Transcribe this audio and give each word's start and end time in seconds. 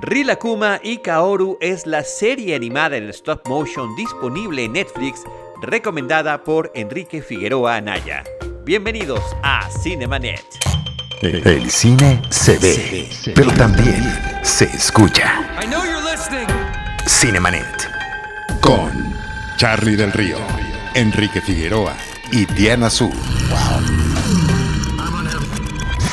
Rilakuma 0.00 0.78
y 0.82 0.98
Kaoru 0.98 1.58
es 1.60 1.84
la 1.84 2.04
serie 2.04 2.54
animada 2.54 2.96
en 2.96 3.08
stop 3.10 3.46
motion 3.48 3.96
disponible 3.96 4.64
en 4.64 4.74
Netflix, 4.74 5.24
recomendada 5.60 6.44
por 6.44 6.70
Enrique 6.74 7.20
Figueroa 7.20 7.76
Anaya. 7.76 8.22
Bienvenidos 8.64 9.20
a 9.42 9.68
Cinemanet. 9.82 10.44
El 11.20 11.68
cine 11.68 12.22
se 12.30 12.58
ve, 12.58 13.08
pero 13.34 13.50
también 13.54 14.04
se 14.42 14.66
escucha. 14.66 15.34
Cinemanet. 17.08 17.90
Con 18.60 18.90
Charlie 19.56 19.96
del 19.96 20.12
Río, 20.12 20.38
Enrique 20.94 21.40
Figueroa 21.40 21.96
y 22.30 22.44
Diana 22.46 22.88
Su. 22.88 23.10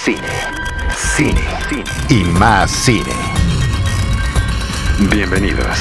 Cine, 0.03 0.19
cine, 1.15 1.41
cine 1.69 1.83
y 2.09 2.23
más 2.23 2.71
cine. 2.71 3.24
Bienvenidos. 4.97 5.77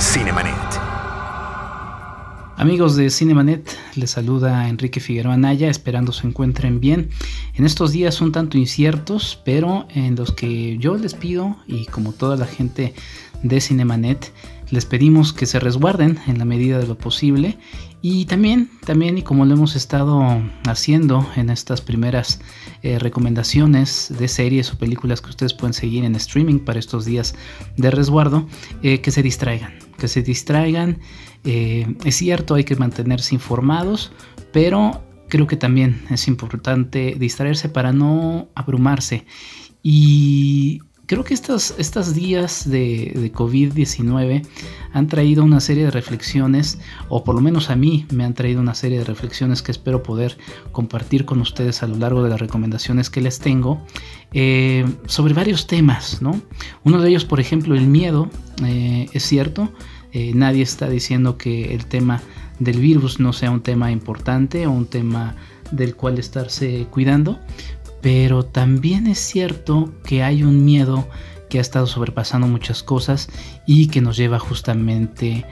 Cinemanet. 0.00 0.52
Amigos 2.56 2.96
de 2.96 3.08
Cinemanet, 3.08 3.70
les 3.94 4.10
saluda 4.10 4.68
Enrique 4.68 4.98
Figueroa 4.98 5.36
Naya, 5.36 5.70
esperando 5.70 6.10
se 6.10 6.26
encuentren 6.26 6.80
bien. 6.80 7.10
En 7.54 7.64
estos 7.64 7.92
días 7.92 8.20
un 8.20 8.32
tanto 8.32 8.58
inciertos, 8.58 9.40
pero 9.44 9.86
en 9.94 10.16
los 10.16 10.32
que 10.32 10.76
yo 10.78 10.96
les 10.96 11.14
pido, 11.14 11.56
y 11.68 11.86
como 11.86 12.12
toda 12.12 12.36
la 12.36 12.46
gente 12.46 12.94
de 13.44 13.60
Cinemanet, 13.60 14.32
les 14.70 14.84
pedimos 14.84 15.32
que 15.32 15.46
se 15.46 15.60
resguarden 15.60 16.18
en 16.26 16.38
la 16.38 16.44
medida 16.44 16.78
de 16.78 16.86
lo 16.86 16.98
posible 16.98 17.58
y 18.00 18.26
también, 18.26 18.70
también 18.84 19.18
y 19.18 19.22
como 19.22 19.44
lo 19.44 19.54
hemos 19.54 19.74
estado 19.74 20.22
haciendo 20.66 21.26
en 21.36 21.50
estas 21.50 21.80
primeras 21.80 22.40
eh, 22.82 22.98
recomendaciones 22.98 24.12
de 24.16 24.28
series 24.28 24.72
o 24.72 24.78
películas 24.78 25.20
que 25.20 25.30
ustedes 25.30 25.54
pueden 25.54 25.74
seguir 25.74 26.04
en 26.04 26.14
streaming 26.14 26.60
para 26.60 26.78
estos 26.78 27.04
días 27.04 27.34
de 27.76 27.90
resguardo, 27.90 28.46
eh, 28.82 29.00
que 29.00 29.10
se 29.10 29.22
distraigan, 29.22 29.74
que 29.98 30.06
se 30.06 30.22
distraigan. 30.22 31.00
Eh, 31.44 31.96
es 32.04 32.16
cierto, 32.16 32.54
hay 32.54 32.64
que 32.64 32.76
mantenerse 32.76 33.34
informados, 33.34 34.12
pero 34.52 35.02
creo 35.28 35.46
que 35.46 35.56
también 35.56 36.02
es 36.10 36.28
importante 36.28 37.16
distraerse 37.18 37.68
para 37.68 37.92
no 37.92 38.48
abrumarse. 38.54 39.24
Y 39.82 40.82
creo 41.08 41.24
que 41.24 41.32
estos, 41.32 41.74
estos 41.78 42.14
días 42.14 42.68
de, 42.68 43.12
de 43.14 43.32
COVID-19 43.32 44.46
han 44.92 45.06
traído 45.06 45.42
una 45.42 45.58
serie 45.58 45.84
de 45.84 45.90
reflexiones, 45.90 46.78
o 47.08 47.24
por 47.24 47.34
lo 47.34 47.40
menos 47.40 47.70
a 47.70 47.76
mí 47.76 48.06
me 48.12 48.24
han 48.24 48.34
traído 48.34 48.60
una 48.60 48.74
serie 48.74 48.98
de 48.98 49.04
reflexiones 49.04 49.62
que 49.62 49.72
espero 49.72 50.02
poder 50.02 50.36
compartir 50.70 51.24
con 51.24 51.40
ustedes 51.40 51.82
a 51.82 51.86
lo 51.86 51.96
largo 51.96 52.22
de 52.22 52.28
las 52.28 52.38
recomendaciones 52.38 53.08
que 53.08 53.22
les 53.22 53.38
tengo 53.38 53.82
eh, 54.34 54.84
sobre 55.06 55.32
varios 55.32 55.66
temas, 55.66 56.20
¿no? 56.20 56.40
Uno 56.84 57.00
de 57.00 57.08
ellos, 57.08 57.24
por 57.24 57.40
ejemplo, 57.40 57.74
el 57.74 57.86
miedo, 57.86 58.28
eh, 58.62 59.06
es 59.14 59.22
cierto, 59.22 59.72
eh, 60.12 60.32
nadie 60.34 60.62
está 60.62 60.90
diciendo 60.90 61.38
que 61.38 61.74
el 61.74 61.86
tema 61.86 62.20
del 62.58 62.80
virus 62.80 63.18
no 63.18 63.32
sea 63.32 63.50
un 63.50 63.62
tema 63.62 63.90
importante 63.90 64.66
o 64.66 64.72
un 64.72 64.86
tema 64.86 65.36
del 65.70 65.96
cual 65.96 66.18
estarse 66.18 66.86
cuidando, 66.90 67.38
pero 68.00 68.44
también 68.44 69.06
es 69.06 69.18
cierto 69.18 69.92
que 70.04 70.22
hay 70.22 70.42
un 70.42 70.64
miedo 70.64 71.08
que 71.48 71.58
ha 71.58 71.60
estado 71.60 71.86
sobrepasando 71.86 72.46
muchas 72.46 72.82
cosas 72.82 73.28
y 73.66 73.88
que 73.88 74.00
nos 74.00 74.16
lleva 74.16 74.38
justamente 74.38 75.44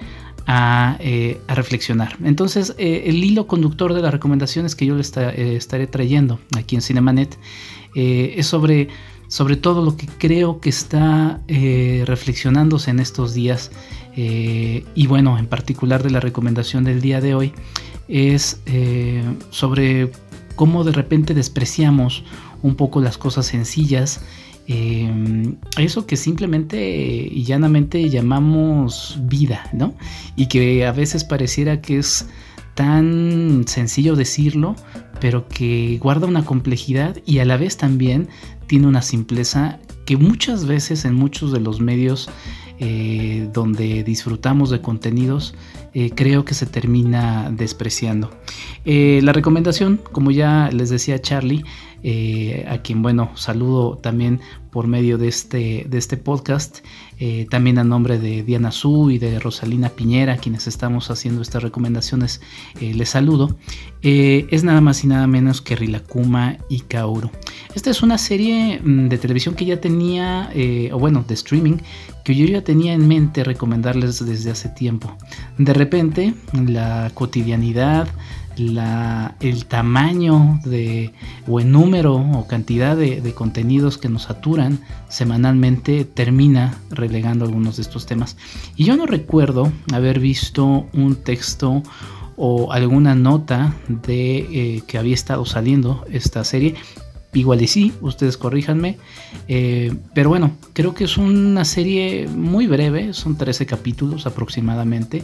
a, 0.47 0.97
eh, 1.01 1.41
reflexionar. 1.49 2.17
Entonces, 2.23 2.75
eh, 2.79 3.05
el 3.07 3.23
hilo 3.25 3.47
conductor 3.47 3.95
de 3.95 4.03
las 4.03 4.13
recomendaciones 4.13 4.77
que 4.77 4.87
yo 4.87 4.95
les 4.95 5.17
eh, 5.17 5.57
estaré 5.57 5.87
trayendo 5.87 6.39
aquí 6.57 6.77
en 6.77 6.83
Cinemanet 6.83 7.37
es 7.95 8.47
sobre, 8.47 8.89
sobre 9.27 9.57
todo 9.57 9.83
lo 9.83 9.97
que 9.97 10.07
creo 10.07 10.61
que 10.61 10.69
está 10.69 11.41
reflexionándose 11.49 12.91
en 12.91 13.01
estos 13.01 13.33
días 13.33 13.71
y 14.15 15.07
bueno, 15.07 15.39
en 15.39 15.47
particular 15.47 16.03
de 16.03 16.11
la 16.11 16.21
recomendación 16.21 16.85
del 16.85 17.01
día 17.01 17.23
de 17.23 17.35
hoy 17.35 17.55
es 18.07 18.61
sobre 19.49 20.11
cómo 20.57 20.85
de 20.85 20.93
repente 20.93 21.33
despreciamos 21.33 22.25
un 22.63 22.77
poco 22.77 23.01
las 23.01 23.19
cosas 23.19 23.47
sencillas. 23.47 24.21
Eh, 24.69 25.55
eso 25.79 26.07
que 26.07 26.17
simplemente 26.17 27.29
y 27.31 27.45
llanamente 27.45 28.09
llamamos 28.11 29.19
vida, 29.23 29.69
¿no? 29.73 29.95
Y 30.35 30.47
que 30.47 30.87
a 30.87 30.93
veces 30.93 31.23
pareciera 31.25 31.81
que 31.81 31.99
es 31.99 32.29
tan 32.75 33.65
sencillo 33.69 34.17
decirlo, 34.17 34.75
pero 35.21 35.49
que 35.49 35.99
guarda 36.03 36.27
una 36.27 36.45
complejidad 36.45 37.17
y 37.25 37.39
a 37.39 37.45
la 37.45 37.57
vez 37.57 37.77
también 37.77 38.29
tiene 38.67 38.89
una 38.89 39.03
simpleza 39.03 39.79
que 40.05 40.17
muchas 40.17 40.67
veces 40.67 41.05
en 41.05 41.15
muchos 41.15 41.53
de 41.53 41.61
los 41.61 41.81
medios 41.81 42.29
eh, 42.79 43.49
donde 43.55 44.03
disfrutamos 44.03 44.69
de 44.69 44.83
contenidos 44.83 45.55
eh, 45.95 46.11
creo 46.15 46.45
que 46.45 46.53
se 46.53 46.67
termina 46.67 47.51
despreciando. 47.51 48.31
La 48.85 49.33
recomendación, 49.33 49.99
como 50.13 50.31
ya 50.31 50.71
les 50.73 50.91
decía 50.91 51.21
Charlie, 51.21 51.65
eh, 52.09 52.65
a 52.69 52.79
quien 52.79 53.03
bueno 53.03 53.33
saludo 53.35 53.97
también 53.97 54.41
por 54.71 54.87
medio 54.87 55.19
de 55.19 55.27
este, 55.27 55.87
de 55.89 55.99
este 55.99 56.17
podcast, 56.17 56.85
también 57.49 57.79
a 57.79 57.85
nombre 57.85 58.19
de 58.19 58.43
Diana 58.43 58.71
Su 58.71 59.11
y 59.11 59.17
de 59.17 59.41
Rosalina 59.41 59.89
Piñera, 59.89 60.37
quienes 60.37 60.67
estamos 60.67 61.11
haciendo 61.11 61.41
estas 61.41 61.63
recomendaciones, 61.63 62.43
les 62.79 63.09
saludo, 63.09 63.57
es 64.03 64.65
nada 64.65 64.83
más 64.83 65.03
y 65.03 65.07
nada 65.07 65.27
menos 65.27 65.63
que 65.63 65.77
Rilakuma 65.77 66.59
y 66.69 66.81
Kaoru. 66.81 67.31
Esta 67.75 67.89
es 67.89 68.03
una 68.03 68.19
serie 68.19 68.79
mm, 68.85 69.09
de 69.09 69.17
televisión 69.17 69.55
que 69.55 69.65
ya 69.65 69.81
tenía, 69.81 70.51
o 70.93 70.99
bueno, 70.99 71.25
de 71.27 71.33
streaming, 71.33 71.79
que 72.23 72.35
yo 72.35 72.45
ya 72.45 72.63
tenía 72.63 72.93
en 72.93 73.09
mente 73.09 73.45
recomendarles 73.45 74.27
desde 74.27 74.51
hace 74.51 74.69
tiempo. 74.69 75.17
De 75.57 75.73
repente, 75.73 76.35
la 76.53 77.11
cotidianidad, 77.15 78.09
la, 78.57 79.37
el 79.41 79.67
tamaño 79.67 80.61
de, 80.65 81.13
o 81.47 81.61
el 81.61 81.71
número 81.71 82.15
o 82.17 82.47
cantidad 82.47 82.97
de, 82.97 83.33
contenidos 83.35 83.99
que 83.99 84.09
nos 84.09 84.23
saturan 84.23 84.81
semanalmente 85.09 86.05
termina 86.05 86.79
relegando 86.91 87.45
algunos 87.45 87.77
de 87.77 87.83
estos 87.83 88.07
temas. 88.07 88.37
Y 88.77 88.85
yo 88.85 88.97
no 88.97 89.07
recuerdo 89.07 89.73
haber 89.93 90.21
visto 90.21 90.87
un 90.93 91.17
texto 91.17 91.83
o 92.37 92.73
alguna 92.73 93.15
nota 93.15 93.75
de 93.89 94.39
eh, 94.39 94.83
que 94.87 94.99
había 94.99 95.15
estado 95.15 95.45
saliendo 95.47 96.05
esta 96.11 96.45
serie 96.45 96.75
Igual 97.37 97.61
y 97.61 97.67
sí, 97.67 97.93
ustedes 98.01 98.39
corríjanme. 98.39 98.97
Eh, 99.47 99.95
pero 100.15 100.31
bueno, 100.31 100.57
creo 100.73 100.95
que 100.95 101.05
es 101.05 101.19
una 101.19 101.67
serie 101.67 102.29
muy 102.29 102.67
breve, 102.67 103.13
son 103.13 103.37
13 103.37 103.67
capítulos 103.67 104.27
aproximadamente, 104.27 105.23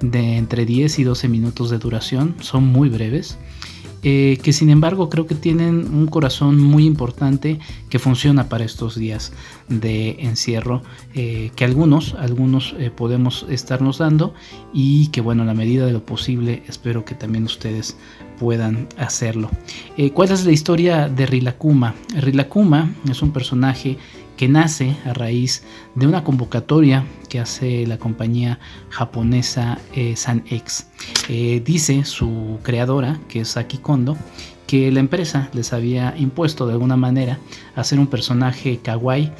de 0.00 0.38
entre 0.38 0.66
10 0.66 0.98
y 0.98 1.04
12 1.04 1.28
minutos 1.28 1.70
de 1.70 1.78
duración, 1.78 2.34
son 2.40 2.66
muy 2.66 2.88
breves. 2.88 3.38
Eh, 4.02 4.38
que 4.42 4.52
sin 4.52 4.70
embargo 4.70 5.08
creo 5.08 5.26
que 5.26 5.34
tienen 5.34 5.94
un 5.94 6.06
corazón 6.06 6.58
muy 6.58 6.86
importante 6.86 7.58
que 7.88 7.98
funciona 7.98 8.48
para 8.48 8.64
estos 8.64 8.96
días 8.96 9.32
de 9.68 10.16
encierro 10.20 10.82
eh, 11.14 11.50
que 11.54 11.64
algunos 11.64 12.14
algunos 12.14 12.74
podemos 12.96 13.46
estarnos 13.48 13.98
dando 13.98 14.34
y 14.72 15.06
que 15.08 15.20
bueno 15.20 15.44
a 15.44 15.46
la 15.46 15.54
medida 15.54 15.86
de 15.86 15.92
lo 15.92 16.04
posible 16.04 16.62
espero 16.66 17.04
que 17.04 17.14
también 17.14 17.44
ustedes 17.44 17.96
puedan 18.42 18.88
hacerlo. 18.96 19.50
Eh, 19.96 20.10
¿Cuál 20.10 20.32
es 20.32 20.44
la 20.44 20.50
historia 20.50 21.08
de 21.08 21.26
Rilakuma? 21.26 21.94
Rilakuma 22.12 22.92
es 23.08 23.22
un 23.22 23.32
personaje 23.32 23.98
que 24.42 24.48
nace 24.48 24.96
a 25.04 25.12
raíz 25.12 25.62
de 25.94 26.08
una 26.08 26.24
convocatoria 26.24 27.06
que 27.28 27.38
hace 27.38 27.86
la 27.86 27.96
compañía 27.96 28.58
japonesa 28.88 29.78
eh, 29.94 30.16
SanX. 30.16 30.88
Eh, 31.28 31.62
dice 31.64 32.04
su 32.04 32.58
creadora, 32.64 33.20
que 33.28 33.42
es 33.42 33.56
Aki 33.56 33.78
Kondo, 33.78 34.16
que 34.66 34.90
la 34.90 34.98
empresa 34.98 35.48
les 35.52 35.72
había 35.72 36.16
impuesto 36.18 36.66
de 36.66 36.72
alguna 36.72 36.96
manera 36.96 37.38
hacer 37.76 38.00
un 38.00 38.08
personaje 38.08 38.80
kawaii 38.82 39.30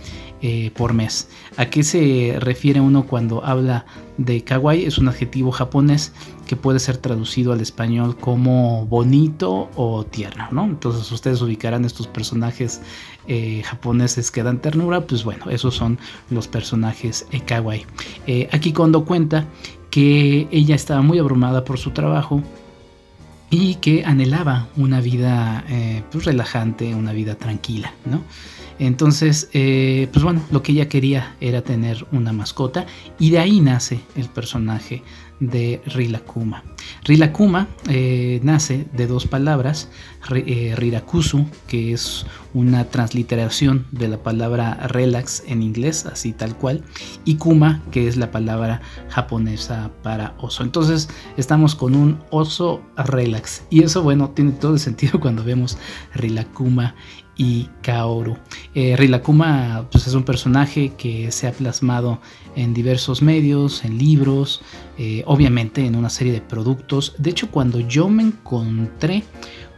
eh, 0.41 0.71
por 0.77 0.93
mes. 0.93 1.29
¿A 1.57 1.67
qué 1.67 1.83
se 1.83 2.37
refiere 2.39 2.81
uno 2.81 3.05
cuando 3.07 3.45
habla 3.45 3.87
de 4.19 4.45
kawaii? 4.45 4.85
Es 4.85 4.99
un 4.99 5.09
adjetivo 5.09 5.51
japonés 5.51 6.13
que 6.47 6.57
puede 6.57 6.81
ser 6.81 6.97
traducido 6.97 7.53
al 7.53 7.61
español 7.61 8.17
como 8.17 8.87
bonito 8.87 9.71
o 9.75 10.05
tierno, 10.05 10.49
¿no? 10.51 10.65
Entonces 10.65 11.11
ustedes 11.11 11.41
ubicarán 11.43 11.85
estos 11.85 12.09
personajes 12.09 12.83
eh, 13.27 13.63
japoneses 13.65 14.31
que 14.31 14.43
dan 14.43 14.61
ternura, 14.61 15.03
pues 15.03 15.25
bueno, 15.25 15.51
esos 15.51 15.75
son 15.75 15.99
los 16.31 16.49
personajes 16.49 17.27
eh, 17.33 17.41
kawaii. 17.41 17.87
aquí 18.53 18.73
Kondo 18.73 19.05
cuenta 19.05 19.47
que 19.91 20.49
ella 20.51 20.75
estaba 20.75 21.03
muy 21.03 21.19
abrumada 21.19 21.65
por 21.65 21.79
su 21.79 21.91
trabajo 21.91 22.43
y 23.51 23.75
que 23.77 24.05
anhelaba 24.05 24.69
una 24.77 25.01
vida 25.01 25.65
pues, 26.11 26.25
relajante, 26.25 26.95
una 26.95 27.13
vida 27.13 27.35
tranquila, 27.35 27.93
¿no? 28.07 28.23
Entonces, 28.79 29.49
eh, 29.53 30.09
pues 30.13 30.25
bueno, 30.25 30.43
lo 30.51 30.63
que 30.63 30.73
ella 30.73 30.89
quería 30.89 31.37
era 31.41 31.63
tener 31.63 32.05
una 32.11 32.33
mascota 32.33 32.85
y 33.17 33.31
de 33.31 33.39
ahí 33.39 33.61
nace 33.61 34.01
el 34.17 34.29
personaje 34.29 35.05
de 35.43 35.83
Rilakuma. 35.87 36.63
Rilakuma 37.05 37.67
eh, 37.89 38.41
nace 38.45 38.87
de 38.93 39.09
dos 39.09 39.27
palabras, 39.27 39.89
eh, 40.31 40.75
Rirakusu, 40.77 41.47
que 41.67 41.93
es 41.93 42.25
una 42.55 42.85
transliteración 42.85 43.87
de 43.91 44.07
la 44.07 44.19
palabra 44.19 44.75
relax 44.87 45.43
en 45.49 45.63
inglés, 45.63 46.07
así 46.07 46.33
tal 46.33 46.57
cual, 46.57 46.85
y 47.25 47.37
Kuma, 47.37 47.83
que 47.91 48.07
es 48.07 48.17
la 48.17 48.31
palabra 48.31 48.83
japonesa 49.09 49.91
para 50.05 50.35
oso. 50.39 50.63
Entonces 50.63 51.09
estamos 51.37 51.75
con 51.75 51.97
un 51.97 52.23
oso 52.31 52.83
relax. 52.97 53.65
Y 53.69 53.83
eso, 53.83 54.03
bueno, 54.03 54.31
tiene 54.31 54.53
todo 54.53 54.75
el 54.75 54.81
sentido 54.81 55.19
cuando 55.21 55.43
vemos 55.43 55.77
Rilakuma 56.15 56.95
y 57.37 57.69
Kaoru. 57.83 58.37
Eh, 58.75 58.97
Rilakuma 58.97 59.87
pues, 59.91 60.07
es 60.07 60.15
un 60.15 60.25
personaje 60.25 60.93
que 60.97 61.33
se 61.33 61.47
ha 61.47 61.53
plasmado 61.53 62.21
en 62.57 62.75
diversos 62.75 63.23
medios, 63.23 63.85
en 63.85 63.99
libros, 63.99 64.63
eh, 64.99 65.23
obviamente 65.27 65.87
en 65.87 65.97
una 65.97 66.11
serie 66.11 66.33
de 66.33 66.41
productos. 66.41 67.15
De 67.19 67.31
hecho, 67.31 67.51
cuando 67.51 67.81
yo 67.81 68.09
me 68.09 68.23
encontré 68.23 69.25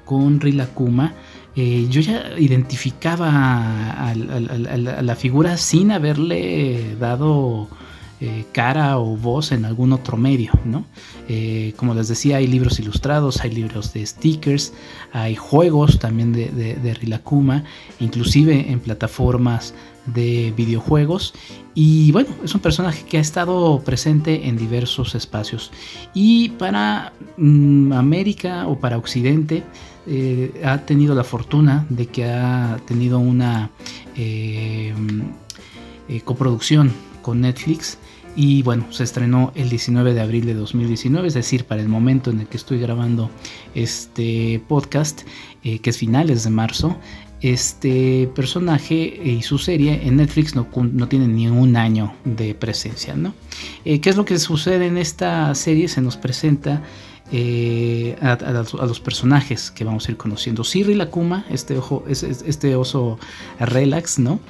con 0.04 0.40
Rilakuma, 0.40 1.14
eh, 1.56 1.86
yo 1.88 2.00
ya 2.00 2.32
identificaba 2.36 4.10
a, 4.10 4.14
la 4.14 5.16
figura 5.16 5.56
sin 5.56 5.92
haberle 5.92 6.96
dado 6.98 7.68
eh, 8.26 8.46
cara 8.52 8.98
o 8.98 9.18
voz 9.18 9.52
en 9.52 9.66
algún 9.66 9.92
otro 9.92 10.16
medio, 10.16 10.52
¿no? 10.64 10.86
Eh, 11.28 11.74
como 11.76 11.92
les 11.92 12.08
decía, 12.08 12.38
hay 12.38 12.46
libros 12.46 12.80
ilustrados, 12.80 13.42
hay 13.42 13.50
libros 13.50 13.92
de 13.92 14.06
stickers, 14.06 14.72
hay 15.12 15.36
juegos 15.36 15.98
también 15.98 16.32
de, 16.32 16.48
de, 16.48 16.94
Rilakuma, 16.94 17.64
inclusive 18.00 18.70
en 18.72 18.80
plataformas 18.80 19.74
de 20.06 20.54
videojuegos 20.56 21.34
y 21.74 22.12
bueno, 22.12 22.30
es 22.42 22.54
un 22.54 22.62
personaje 22.62 23.04
que 23.04 23.18
ha 23.18 23.20
estado 23.20 23.82
presente 23.84 24.48
en 24.48 24.56
diversos 24.56 25.14
espacios 25.14 25.70
y 26.14 26.48
para 26.48 27.12
mm, 27.36 27.92
América 27.92 28.66
o 28.68 28.78
para 28.78 28.96
Occidente 28.96 29.64
eh, 30.06 30.62
ha 30.64 30.78
tenido 30.78 31.14
la 31.14 31.24
fortuna 31.24 31.84
de 31.90 32.06
que 32.06 32.24
ha 32.24 32.78
tenido 32.86 33.18
una 33.18 33.70
coproducción 36.24 36.90
con 37.20 37.42
Netflix 37.42 37.98
y 38.36 38.62
bueno, 38.62 38.86
se 38.90 39.04
estrenó 39.04 39.52
el 39.54 39.68
19 39.68 40.12
de 40.12 40.20
abril 40.20 40.46
de 40.46 40.54
2019, 40.54 41.28
es 41.28 41.34
decir, 41.34 41.64
para 41.64 41.80
el 41.80 41.88
momento 41.88 42.30
en 42.30 42.40
el 42.40 42.46
que 42.46 42.56
estoy 42.56 42.80
grabando 42.80 43.30
este 43.74 44.60
podcast, 44.66 45.22
eh, 45.62 45.78
que 45.78 45.90
es 45.90 45.98
finales 45.98 46.44
de 46.44 46.50
marzo. 46.50 46.96
Este 47.40 48.28
personaje 48.34 48.94
y 48.94 49.42
su 49.42 49.58
serie 49.58 50.00
en 50.04 50.16
Netflix 50.16 50.54
no, 50.54 50.66
no 50.74 51.08
tienen 51.08 51.36
ni 51.36 51.46
un 51.48 51.76
año 51.76 52.14
de 52.24 52.54
presencia, 52.54 53.14
¿no? 53.14 53.34
Eh, 53.84 54.00
¿Qué 54.00 54.10
es 54.10 54.16
lo 54.16 54.24
que 54.24 54.38
sucede 54.38 54.86
en 54.86 54.96
esta 54.96 55.54
serie? 55.54 55.88
Se 55.88 56.00
nos 56.00 56.16
presenta 56.16 56.82
eh, 57.30 58.16
a, 58.22 58.86
los 58.86 59.00
personajes 59.00 59.70
que 59.70 59.84
vamos 59.84 60.08
a 60.08 60.12
ir 60.12 60.16
conociendo. 60.16 60.64
Siri 60.64 60.94
Lakuma, 60.94 61.44
este, 61.50 61.76
ojo, 61.76 62.04
este 62.08 62.76
oso 62.76 63.18
relax, 63.60 64.18
¿no? 64.18 64.40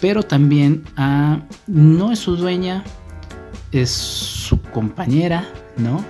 pero 0.00 0.22
también 0.22 0.84
a, 0.96 1.42
no 1.66 2.12
es 2.12 2.20
su 2.20 2.36
dueña, 2.36 2.84
es 3.74 3.90
su 3.90 4.60
compañera, 4.60 5.48
¿no? 5.76 6.04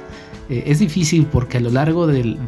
Eh, 0.49 0.65
es 0.67 0.79
difícil 0.79 1.27
porque 1.27 1.59
a 1.59 1.61
lo 1.61 1.71
largo 1.71 2.07
del... 2.07 2.39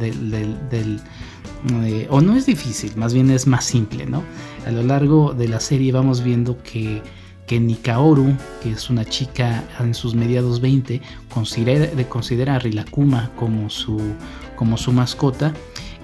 Eh, 1.83 2.07
o 2.09 2.21
no 2.21 2.35
es 2.35 2.45
difícil, 2.45 2.95
más 2.95 3.13
bien 3.13 3.31
es 3.31 3.47
más 3.47 3.65
simple, 3.65 4.05
¿no? 4.05 4.23
A 4.65 4.71
lo 4.71 4.83
largo 4.83 5.33
de 5.33 5.47
la 5.47 5.59
serie 5.59 5.91
vamos 5.91 6.23
viendo 6.23 6.61
que, 6.61 7.01
que 7.47 7.59
Nikaoru, 7.59 8.33
que 8.61 8.71
es 8.71 8.89
una 8.91 9.03
chica 9.05 9.63
en 9.79 9.95
sus 9.95 10.13
mediados 10.13 10.61
20, 10.61 11.01
considera, 11.33 11.89
considera 12.07 12.55
a 12.55 12.59
Rilakuma 12.59 13.31
como 13.35 13.71
su, 13.71 13.99
como 14.55 14.77
su 14.77 14.91
mascota, 14.91 15.53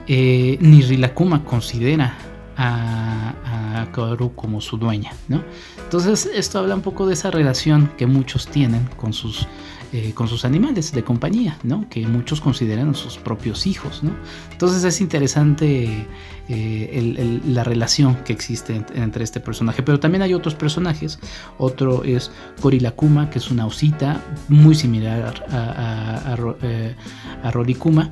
eh, 0.08 0.58
ni 0.60 0.82
Rilakuma 0.82 1.46
considera 1.46 2.18
a, 2.58 3.34
a 3.46 3.92
como 4.36 4.62
su 4.62 4.78
dueña, 4.78 5.12
¿no? 5.28 5.44
Entonces 5.84 6.30
esto 6.34 6.60
habla 6.60 6.76
un 6.76 6.82
poco 6.82 7.06
de 7.08 7.14
esa 7.14 7.32
relación 7.32 7.92
que 7.98 8.08
muchos 8.08 8.48
tienen 8.48 8.88
con 8.98 9.14
sus, 9.14 9.48
eh, 9.92 10.14
con 10.14 10.28
sus 10.28 10.46
animales 10.46 10.92
de 10.92 11.04
compañía, 11.04 11.58
¿no? 11.64 11.88
Que 11.90 12.08
muchos 12.08 12.42
consideran 12.42 12.96
sus 12.96 13.18
propios 13.18 13.68
hijos, 13.68 14.04
¿no? 14.04 14.12
Entonces 14.52 14.84
es 14.84 15.02
interesante 15.02 16.08
eh, 16.50 17.42
la 17.46 17.64
relación 17.64 18.16
que 18.24 18.34
existe 18.34 18.84
entre 18.96 19.24
este 19.24 19.40
personaje, 19.40 19.84
pero 19.84 20.00
también 20.00 20.24
hay 20.24 20.34
otros 20.34 20.56
personajes. 20.56 21.20
Otro 21.58 22.04
es 22.04 22.32
Korilakuma, 22.62 23.30
que 23.30 23.40
es 23.40 23.52
una 23.52 23.66
osita 23.66 24.22
muy 24.50 24.76
similar 24.76 25.46
a, 25.50 25.56
a, 25.56 26.34
a, 26.34 26.56
eh, 26.64 26.96
a 27.44 27.52
Rorikuma 27.52 28.12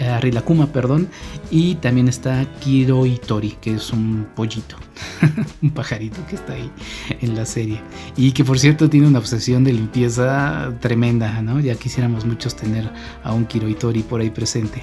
a 0.00 0.20
Rilakuma, 0.20 0.72
perdón, 0.72 1.08
y 1.50 1.76
también 1.76 2.08
está 2.08 2.46
Kiro 2.60 3.06
Itori, 3.06 3.56
que 3.60 3.74
es 3.74 3.92
un 3.92 4.28
pollito, 4.34 4.76
un 5.62 5.70
pajarito 5.70 6.24
que 6.28 6.36
está 6.36 6.54
ahí 6.54 6.70
en 7.20 7.34
la 7.34 7.46
serie, 7.46 7.80
y 8.16 8.32
que 8.32 8.44
por 8.44 8.58
cierto 8.58 8.88
tiene 8.88 9.06
una 9.06 9.18
obsesión 9.18 9.64
de 9.64 9.72
limpieza 9.72 10.72
tremenda, 10.80 11.42
¿no? 11.42 11.60
Ya 11.60 11.74
quisiéramos 11.74 12.24
muchos 12.24 12.56
tener 12.56 12.90
a 13.24 13.32
un 13.32 13.44
Kiro 13.46 13.68
Itori 13.68 14.02
por 14.02 14.20
ahí 14.20 14.30
presente. 14.30 14.82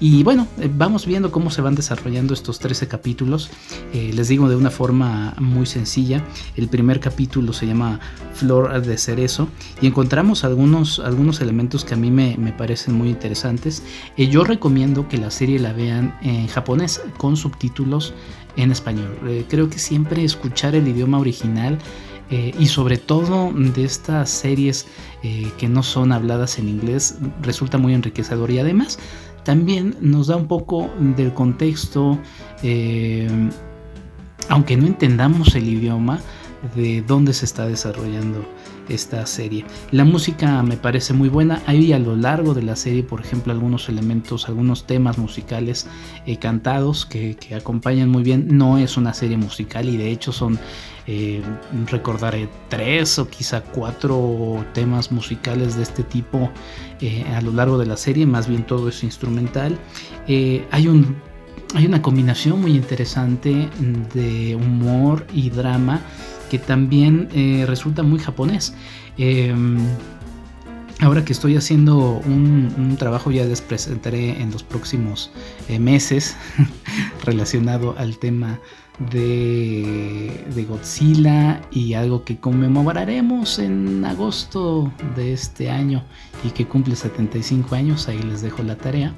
Y 0.00 0.22
bueno, 0.22 0.46
eh, 0.60 0.70
vamos 0.72 1.06
viendo 1.06 1.32
cómo 1.32 1.50
se 1.50 1.60
van 1.60 1.74
desarrollando 1.74 2.32
estos 2.32 2.60
13 2.60 2.86
capítulos. 2.86 3.50
Eh, 3.92 4.12
les 4.14 4.28
digo 4.28 4.48
de 4.48 4.54
una 4.54 4.70
forma 4.70 5.34
muy 5.40 5.66
sencilla. 5.66 6.24
El 6.56 6.68
primer 6.68 7.00
capítulo 7.00 7.52
se 7.52 7.66
llama 7.66 7.98
Flor 8.32 8.80
de 8.80 8.96
Cerezo 8.96 9.48
y 9.80 9.88
encontramos 9.88 10.44
algunos, 10.44 11.00
algunos 11.00 11.40
elementos 11.40 11.84
que 11.84 11.94
a 11.94 11.96
mí 11.96 12.10
me, 12.10 12.36
parecen 12.56 12.94
muy 12.94 13.08
interesantes. 13.08 13.82
Eh, 14.16 14.28
yo 14.28 14.44
recomiendo 14.48 15.08
que 15.08 15.18
la 15.18 15.30
serie 15.30 15.58
la 15.58 15.72
vean 15.72 16.18
en 16.22 16.48
japonés 16.48 17.00
con 17.18 17.36
subtítulos 17.36 18.14
en 18.56 18.72
español. 18.72 19.16
creo 19.48 19.70
que 19.70 19.78
siempre 19.78 20.24
escuchar 20.24 20.74
el 20.74 20.88
idioma 20.88 21.18
original 21.18 21.78
y 22.30 22.66
sobre 22.66 22.98
todo 22.98 23.52
de 23.52 23.84
estas 23.84 24.28
series 24.28 24.86
que 25.22 25.68
no 25.68 25.82
son 25.82 26.10
habladas 26.12 26.58
en 26.58 26.68
inglés 26.68 27.18
resulta 27.40 27.78
muy 27.78 27.94
enriquecedor 27.94 28.50
y 28.50 28.58
además 28.58 28.98
también 29.48 29.96
nos 30.02 30.26
da 30.26 30.36
un 30.36 30.46
poco 30.46 30.90
del 30.98 31.32
contexto, 31.32 32.18
eh, 32.62 33.26
aunque 34.50 34.76
no 34.76 34.86
entendamos 34.86 35.54
el 35.54 35.66
idioma, 35.66 36.20
de 36.74 37.02
dónde 37.02 37.32
se 37.32 37.44
está 37.44 37.66
desarrollando 37.66 38.44
esta 38.88 39.24
serie. 39.26 39.64
La 39.90 40.04
música 40.04 40.62
me 40.62 40.76
parece 40.76 41.12
muy 41.12 41.28
buena. 41.28 41.62
Hay 41.66 41.92
a 41.92 41.98
lo 41.98 42.16
largo 42.16 42.54
de 42.54 42.62
la 42.62 42.76
serie, 42.76 43.02
por 43.02 43.20
ejemplo, 43.20 43.52
algunos 43.52 43.88
elementos, 43.88 44.48
algunos 44.48 44.86
temas 44.86 45.18
musicales 45.18 45.86
eh, 46.26 46.38
cantados 46.38 47.06
que, 47.06 47.36
acompañan 47.54 48.08
muy 48.08 48.22
bien. 48.22 48.48
No 48.56 48.78
es 48.78 48.96
una 48.96 49.14
serie 49.14 49.36
musical 49.36 49.88
y 49.88 49.96
de 49.96 50.10
hecho 50.10 50.32
son 50.32 50.58
eh, 51.06 51.42
recordaré 51.86 52.48
tres 52.68 53.18
o 53.18 53.28
quizá 53.28 53.62
cuatro 53.62 54.64
temas 54.74 55.10
musicales 55.10 55.76
de 55.76 55.82
este 55.82 56.02
tipo 56.02 56.50
eh, 57.00 57.24
a 57.34 57.40
lo 57.40 57.52
largo 57.52 57.78
de 57.78 57.86
la 57.86 57.96
serie, 57.96 58.26
más 58.26 58.48
bien 58.48 58.64
todo 58.64 58.88
es 58.88 59.02
instrumental. 59.02 59.78
Hay 61.74 61.86
una 61.86 62.00
combinación 62.00 62.60
muy 62.60 62.74
interesante 62.74 63.68
de 64.14 64.56
humor 64.56 65.26
y 65.34 65.50
drama 65.50 66.00
que 66.48 66.58
también 66.58 67.28
resulta 67.66 68.02
muy 68.02 68.18
japonés. 68.18 68.74
Em, 69.16 69.78
ahora 71.00 71.24
que 71.24 71.32
estoy 71.32 71.56
haciendo 71.56 72.20
un, 72.24 72.72
un, 72.76 72.96
trabajo, 72.96 73.30
ya 73.30 73.44
les 73.44 73.60
presentaré 73.60 74.40
en 74.40 74.50
los 74.50 74.62
próximos 74.62 75.30
meses 75.78 76.36
relacionado 77.24 77.94
al 77.98 78.18
tema 78.18 78.58
de, 78.98 80.66
Godzilla 80.68 81.60
y 81.70 81.94
algo 81.94 82.24
que 82.24 82.38
conmemoraremos 82.38 83.58
en 83.58 84.04
agosto 84.04 84.92
de 85.16 85.32
este 85.32 85.70
año 85.70 86.02
y 86.44 86.50
que 86.50 86.66
cumple 86.66 86.96
75 86.96 87.74
años, 87.74 88.08
ahí 88.08 88.20
les 88.22 88.42
dejo 88.42 88.62
la 88.62 88.76
tarea. 88.76 89.14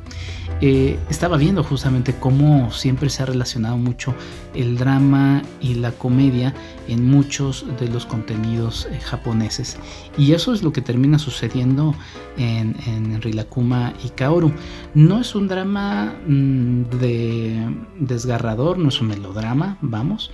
Eh, 0.60 0.98
estaba 1.08 1.38
viendo 1.38 1.64
justamente 1.64 2.14
cómo 2.14 2.70
siempre 2.70 3.08
se 3.08 3.22
ha 3.22 3.26
relacionado 3.26 3.78
mucho 3.78 4.14
el 4.54 4.76
drama 4.76 5.42
y 5.60 5.74
la 5.74 5.92
comedia 5.92 6.54
en 6.86 7.08
muchos 7.08 7.64
de 7.78 7.88
los 7.88 8.04
contenidos 8.04 8.86
eh, 8.90 9.00
japoneses 9.00 9.78
y 10.18 10.32
eso 10.32 10.52
es 10.52 10.62
lo 10.62 10.72
que 10.72 10.82
termina 10.82 11.18
sucediendo 11.18 11.94
en, 12.36 12.76
en 12.86 13.22
Rilakuma 13.22 13.94
y 14.04 14.10
Kaoru. 14.10 14.52
No 14.94 15.20
es 15.20 15.34
un 15.34 15.48
drama 15.48 16.14
mm, 16.26 16.82
de 16.98 17.74
desgarrador, 17.98 18.78
no 18.78 18.88
es 18.88 19.00
un 19.00 19.08
melodrama, 19.08 19.69
vamos, 19.80 20.30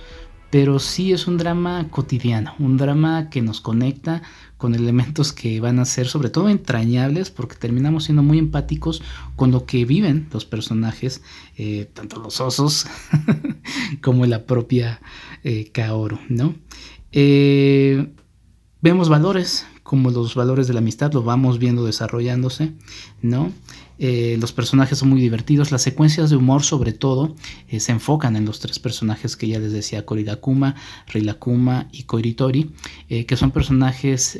pero 0.49 0.79
sí 0.79 1.11
es 1.11 1.27
un 1.27 1.37
drama 1.37 1.87
cotidiano, 1.89 2.55
un 2.59 2.77
drama 2.77 3.29
que 3.29 3.41
nos 3.41 3.59
conecta 3.59 4.21
con 4.57 4.75
elementos 4.75 5.33
que 5.33 5.59
van 5.59 5.79
a 5.79 5.85
ser 5.85 6.07
sobre 6.07 6.29
todo 6.29 6.49
entrañables 6.49 7.31
porque 7.31 7.55
terminamos 7.55 8.05
siendo 8.05 8.23
muy 8.23 8.39
empáticos 8.39 9.03
con 9.35 9.51
lo 9.51 9.65
que 9.65 9.85
viven 9.85 10.27
los 10.31 10.45
personajes, 10.45 11.21
eh, 11.57 11.89
tanto 11.93 12.19
los 12.19 12.39
osos 12.39 12.87
como 14.01 14.25
la 14.25 14.45
propia 14.45 15.01
eh, 15.43 15.69
Kaoru, 15.71 16.19
¿no? 16.29 16.55
Eh, 17.11 18.13
vemos 18.81 19.09
valores 19.09 19.65
como 19.87 20.11
los 20.11 20.35
valores 20.35 20.67
de 20.67 20.73
la 20.73 20.79
amistad, 20.79 21.13
lo 21.13 21.23
vamos 21.23 21.59
viendo 21.59 21.85
desarrollándose, 21.85 22.73
¿no? 23.21 23.53
Eh, 23.99 24.35
los 24.37 24.51
personajes 24.51 24.97
son 24.97 25.07
muy 25.07 25.21
divertidos, 25.21 25.71
las 25.71 25.81
secuencias 25.81 26.29
de 26.29 26.35
humor 26.35 26.63
sobre 26.63 26.91
todo 26.91 27.35
eh, 27.69 27.79
se 27.79 27.93
enfocan 27.93 28.35
en 28.35 28.43
los 28.43 28.59
tres 28.59 28.79
personajes 28.79 29.37
que 29.37 29.47
ya 29.47 29.59
les 29.59 29.71
decía, 29.71 30.05
Koridakuma, 30.05 30.75
Rilakuma 31.07 31.87
y 31.93 32.03
Koiritori, 32.03 32.71
eh, 33.07 33.25
que 33.25 33.37
son 33.37 33.51
personajes 33.51 34.37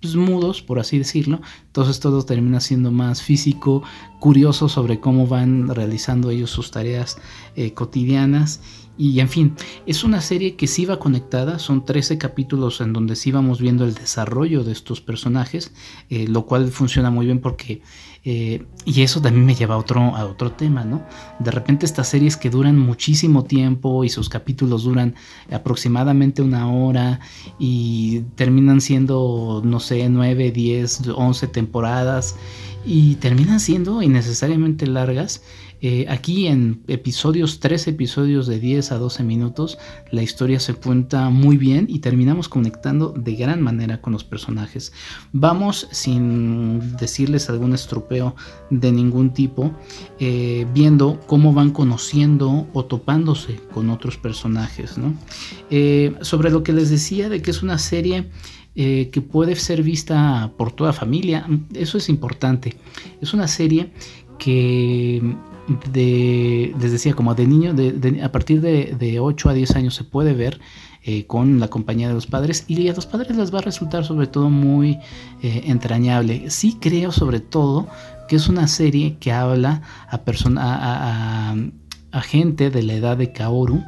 pues, 0.00 0.16
mudos, 0.16 0.62
por 0.62 0.80
así 0.80 0.98
decirlo. 0.98 1.40
Entonces 1.66 2.00
todo 2.00 2.24
termina 2.24 2.58
siendo 2.58 2.90
más 2.90 3.22
físico, 3.22 3.84
curioso 4.18 4.68
sobre 4.68 4.98
cómo 4.98 5.28
van 5.28 5.68
realizando 5.68 6.30
ellos 6.30 6.50
sus 6.50 6.72
tareas 6.72 7.18
cotidianas 7.74 8.60
y 8.98 9.20
en 9.20 9.28
fin, 9.28 9.54
es 9.86 10.04
una 10.04 10.20
serie 10.20 10.56
que 10.56 10.66
sí 10.66 10.86
va 10.86 10.98
conectada, 10.98 11.58
son 11.58 11.84
13 11.84 12.16
capítulos 12.16 12.80
en 12.80 12.92
donde 12.92 13.14
sí 13.16 13.30
vamos 13.30 13.60
viendo 13.60 13.84
el 13.84 13.94
desarrollo 13.94 14.64
de 14.64 14.72
estos 14.72 15.00
personajes, 15.00 15.72
eh, 16.08 16.26
lo 16.28 16.46
cual 16.46 16.68
funciona 16.70 17.10
muy 17.10 17.26
bien 17.26 17.40
porque, 17.40 17.82
eh, 18.24 18.64
y 18.86 19.02
eso 19.02 19.20
también 19.20 19.44
me 19.44 19.54
lleva 19.54 19.74
a 19.74 19.78
otro, 19.78 20.00
a 20.00 20.24
otro 20.24 20.52
tema, 20.52 20.84
¿no? 20.84 21.04
De 21.38 21.50
repente 21.50 21.84
estas 21.84 22.08
series 22.08 22.38
que 22.38 22.48
duran 22.48 22.78
muchísimo 22.78 23.44
tiempo 23.44 24.02
y 24.02 24.08
sus 24.08 24.30
capítulos 24.30 24.84
duran 24.84 25.14
aproximadamente 25.50 26.40
una 26.40 26.72
hora 26.72 27.20
y 27.58 28.20
terminan 28.34 28.80
siendo, 28.80 29.60
no 29.62 29.78
sé, 29.78 30.08
9, 30.08 30.52
10, 30.52 31.08
11 31.14 31.48
temporadas 31.48 32.36
y 32.86 33.16
terminan 33.16 33.60
siendo 33.60 34.00
innecesariamente 34.00 34.86
largas 34.86 35.42
eh, 35.82 36.06
aquí 36.08 36.46
en 36.46 36.82
episodios, 36.88 37.60
tres 37.60 37.86
episodios 37.86 38.46
de 38.46 38.58
10 38.58 38.92
a 38.92 38.98
12 38.98 39.22
minutos, 39.24 39.78
la 40.10 40.22
historia 40.22 40.58
se 40.58 40.74
cuenta 40.74 41.28
muy 41.28 41.58
bien 41.58 41.86
y 41.88 41.98
terminamos 41.98 42.48
conectando 42.48 43.10
de 43.10 43.34
gran 43.34 43.60
manera 43.60 44.00
con 44.00 44.12
los 44.12 44.24
personajes. 44.24 44.92
Vamos 45.32 45.88
sin 45.90 46.96
decirles 46.96 47.50
algún 47.50 47.74
estropeo 47.74 48.34
de 48.70 48.90
ningún 48.90 49.34
tipo, 49.34 49.72
eh, 50.18 50.66
viendo 50.72 51.20
cómo 51.26 51.52
van 51.52 51.70
conociendo 51.70 52.66
o 52.72 52.84
topándose 52.86 53.56
con 53.72 53.90
otros 53.90 54.16
personajes. 54.16 54.96
Eh, 55.70 56.14
sobre 56.22 56.50
lo 56.50 56.62
que 56.62 56.72
les 56.72 56.88
decía 56.88 57.28
de 57.28 57.42
que 57.42 57.50
es 57.50 57.62
una 57.62 57.78
serie 57.78 58.30
que 58.76 59.22
puede 59.22 59.56
ser 59.56 59.82
vista 59.82 60.52
por 60.58 60.70
toda 60.70 60.92
familia. 60.92 61.48
Eso 61.72 61.96
es 61.96 62.10
importante. 62.10 62.76
Es 63.22 63.32
una 63.32 63.48
serie 63.48 63.90
que 64.38 65.22
de, 65.92 66.74
les 66.80 66.92
decía, 66.92 67.14
como 67.14 67.34
de 67.34 67.46
niño, 67.46 67.74
de, 67.74 68.22
a 68.22 68.30
partir 68.30 68.60
de, 68.60 69.18
8 69.20 69.48
a 69.48 69.54
10 69.54 69.76
años 69.76 69.94
se 69.94 70.04
puede 70.04 70.34
ver 70.34 70.60
eh, 71.02 71.26
con 71.26 71.60
la 71.60 71.68
compañía 71.68 72.08
de 72.08 72.14
los 72.14 72.26
padres 72.26 72.64
y 72.68 72.88
a 72.88 72.94
los 72.94 73.06
padres 73.06 73.36
les 73.36 73.54
va 73.54 73.58
a 73.58 73.62
resultar 73.62 74.04
sobre 74.04 74.26
todo 74.26 74.50
muy 74.50 74.98
eh, 75.42 75.62
entrañable. 75.66 76.50
Sí 76.50 76.78
creo 76.80 77.12
sobre 77.12 77.40
todo 77.40 77.88
que 78.28 78.36
es 78.36 78.48
una 78.48 78.66
serie 78.66 79.16
que 79.18 79.32
habla 79.32 79.82
a, 80.08 80.20
a, 80.58 81.54
a, 82.12 82.20
gente 82.22 82.70
de 82.70 82.82
la 82.82 82.94
edad 82.94 83.16
de 83.16 83.32
Kaoru, 83.32 83.84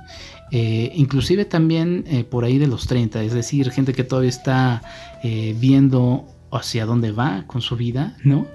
eh, 0.53 0.93
inclusive 0.95 1.45
también 1.45 2.05
por 2.31 2.45
ahí 2.45 2.59
de 2.59 2.69
los 2.69 2.87
30, 2.87 3.23
es 3.23 3.33
decir, 3.33 3.71
gente 3.71 3.93
que 3.93 4.05
todavía 4.05 4.31
está 4.31 4.83
viendo 5.23 6.38
hacia 6.51 6.87
dónde 6.87 7.13
va 7.13 7.45
con 7.47 7.61
su 7.61 7.77
vida, 7.77 8.17
¿no? 8.25 8.47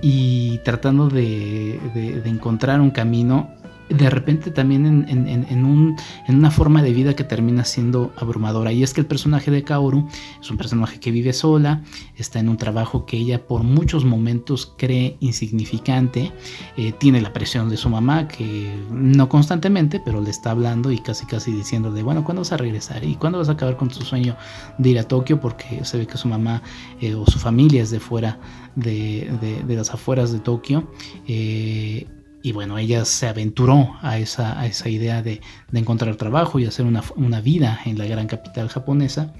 Y 0.00 0.58
tratando 0.58 1.08
de, 1.08 1.78
de 1.94 2.28
encontrar 2.28 2.80
un 2.80 2.90
camino 2.90 3.50
de 3.92 4.10
repente 4.10 4.50
también 4.50 5.06
en, 5.08 5.64
un, 5.64 5.96
en, 6.26 6.36
una 6.36 6.50
forma 6.50 6.82
de 6.82 6.92
vida 6.92 7.14
que 7.14 7.24
termina 7.24 7.64
siendo 7.64 8.12
abrumadora. 8.16 8.72
Y 8.72 8.82
es 8.82 8.94
que 8.94 9.00
el 9.00 9.06
personaje 9.06 9.50
de 9.50 9.62
Kaoru 9.62 10.08
es 10.40 10.50
un 10.50 10.56
personaje 10.56 11.00
que 11.00 11.10
vive 11.10 11.32
sola, 11.32 11.82
está 12.16 12.40
en 12.40 12.48
un 12.48 12.56
trabajo 12.56 13.06
que 13.06 13.16
ella 13.16 13.46
por 13.46 13.62
muchos 13.62 14.04
momentos 14.04 14.74
cree 14.76 15.16
insignificante, 15.20 16.32
eh, 16.76 16.92
tiene 16.92 17.20
la 17.20 17.32
presión 17.32 17.68
de 17.68 17.76
su 17.76 17.88
mamá, 17.88 18.28
que 18.28 18.74
no 18.90 19.28
constantemente, 19.28 20.00
pero 20.04 20.20
le 20.20 20.30
está 20.30 20.50
hablando 20.50 20.90
y 20.90 20.98
casi 20.98 21.26
casi 21.26 21.52
diciéndole, 21.52 22.02
bueno, 22.02 22.24
¿cuándo 22.24 22.40
vas 22.40 22.52
a 22.52 22.56
regresar? 22.56 23.04
¿Y 23.04 23.16
cuándo 23.16 23.38
vas 23.38 23.48
a 23.48 23.52
acabar 23.52 23.76
con 23.76 23.88
tu 23.88 24.02
sueño 24.02 24.36
de 24.78 24.90
ir 24.90 24.98
a 24.98 25.04
Tokio? 25.04 25.40
Porque 25.40 25.84
se 25.84 25.98
ve 25.98 26.06
que 26.06 26.16
su 26.16 26.28
mamá 26.28 26.62
eh, 27.00 27.14
o 27.14 27.26
su 27.26 27.38
familia 27.38 27.82
es 27.82 27.90
de 27.90 28.00
fuera, 28.00 28.38
de, 28.74 29.62
de, 29.66 29.76
las 29.76 29.92
afueras 29.92 30.32
de 30.32 30.40
Tokio. 30.40 30.90
Eh, 31.26 32.06
y 32.42 32.52
bueno, 32.52 32.78
ella 32.78 33.04
se 33.04 33.28
aventuró 33.28 33.96
a 34.02 34.18
esa, 34.18 34.58
a 34.58 34.66
esa 34.66 34.88
idea 34.88 35.22
de, 35.22 35.40
de, 35.70 35.78
encontrar 35.78 36.16
trabajo 36.16 36.58
y 36.58 36.66
hacer 36.66 36.86
una, 36.86 37.02
una, 37.16 37.40
vida 37.40 37.80
en 37.84 37.98
la 37.98 38.06
gran 38.06 38.26
capital 38.26 38.68
japonesa. 38.68 39.32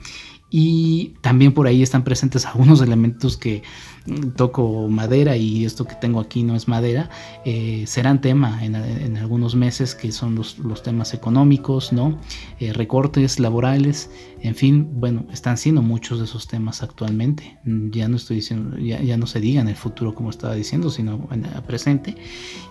Y 0.54 1.14
también 1.23 1.54
por 1.54 1.66
ahí 1.66 1.82
están 1.82 2.04
presentes 2.04 2.44
algunos 2.47 2.82
elementos 2.82 3.38
que 3.38 3.62
mm, 4.04 4.32
toco 4.37 4.87
madera 4.88 5.35
y 5.35 5.64
esto 5.64 5.87
que 5.87 5.94
tengo 5.94 6.21
aquí 6.21 6.42
no 6.42 6.54
es 6.54 6.68
madera, 6.68 7.09
eh, 7.47 7.85
serán 7.87 8.21
tema 8.21 8.62
en, 8.62 8.76
algunos 9.16 9.54
meses 9.54 9.94
que 9.94 10.12
son 10.12 10.35
los, 10.35 10.59
los 10.59 10.82
temas 10.82 11.14
económicos, 11.14 11.94
¿no? 11.94 12.18
Eh, 12.61 12.75
recortes 12.75 13.40
laborales, 13.40 14.11
en 14.42 14.54
fin, 14.54 14.88
bueno, 15.00 15.25
están 15.32 15.56
siendo 15.56 15.80
muchos 15.80 16.18
de 16.18 16.26
esos 16.26 16.47
temas 16.47 16.82
actualmente. 16.82 17.59
Ya 17.64 18.09
no 18.09 18.16
estoy 18.16 18.37
diciendo, 18.37 18.76
ya, 18.76 19.00
ya 19.00 19.16
no 19.16 19.26
se 19.26 19.40
diga 19.40 19.62
en 19.62 19.68
el 19.68 19.76
futuro 19.76 20.14
como 20.14 20.28
estaba 20.28 20.54
diciendo, 20.54 20.90
sino 20.90 21.28
en 21.30 21.47
el 21.47 21.62
presente. 21.62 22.14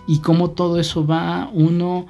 Y 0.06 0.20
cómo 0.20 0.52
todo 0.52 0.78
eso 0.78 1.04
va 1.04 1.50
uno 1.52 2.06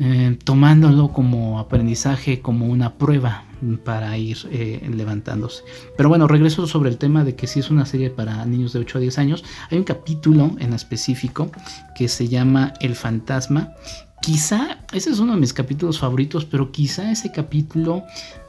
eh, 0.00 0.36
tomándolo 0.44 1.12
como 1.12 1.58
aprendizaje, 1.58 2.40
como 2.40 2.66
una 2.66 2.94
prueba 2.94 3.44
para 3.84 4.16
ir 4.18 4.36
eh, 4.50 4.88
levantándose. 4.94 5.62
Pero 5.96 6.08
bueno, 6.08 6.28
regreso 6.28 6.66
sobre 6.66 6.90
el 6.90 6.98
tema 6.98 7.24
de 7.24 7.34
que 7.34 7.46
si 7.46 7.60
es 7.60 7.70
una 7.70 7.86
serie 7.86 8.10
para 8.10 8.44
niños 8.44 8.72
de 8.72 8.80
8 8.80 8.98
a 8.98 9.00
10 9.00 9.18
años. 9.18 9.44
Hay 9.70 9.78
un 9.78 9.84
capítulo 9.84 10.52
en 10.58 10.72
específico 10.72 11.50
que 11.96 12.08
se 12.08 12.28
llama 12.28 12.74
El 12.80 12.94
fantasma. 12.94 13.72
Quizá, 14.26 14.80
ese 14.92 15.10
es 15.10 15.20
uno 15.20 15.34
de 15.34 15.38
mis 15.40 15.52
capítulos 15.52 16.00
favoritos, 16.00 16.44
pero 16.44 16.72
quizá 16.72 17.12
ese 17.12 17.30
capítulo 17.30 18.02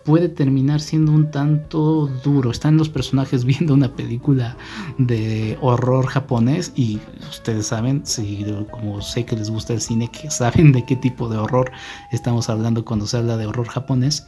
puede 0.05 0.27
terminar 0.27 0.81
siendo 0.81 1.11
un 1.11 1.29
tanto 1.29 2.09
duro. 2.23 2.49
Están 2.49 2.77
los 2.77 2.89
personajes 2.89 3.45
viendo 3.45 3.75
una 3.75 3.95
película 3.95 4.57
de 4.97 5.55
horror 5.61 6.07
japonés 6.07 6.73
y 6.75 6.97
ustedes 7.29 7.67
saben, 7.67 8.01
si 8.07 8.43
como 8.71 9.03
sé 9.03 9.23
que 9.23 9.35
les 9.35 9.51
gusta 9.51 9.73
el 9.73 9.81
cine, 9.81 10.09
que 10.09 10.31
saben 10.31 10.71
de 10.71 10.83
qué 10.83 10.95
tipo 10.95 11.29
de 11.29 11.37
horror 11.37 11.71
estamos 12.11 12.49
hablando 12.49 12.83
cuando 12.83 13.05
se 13.05 13.17
habla 13.17 13.37
de 13.37 13.45
horror 13.45 13.67
japonés. 13.67 14.25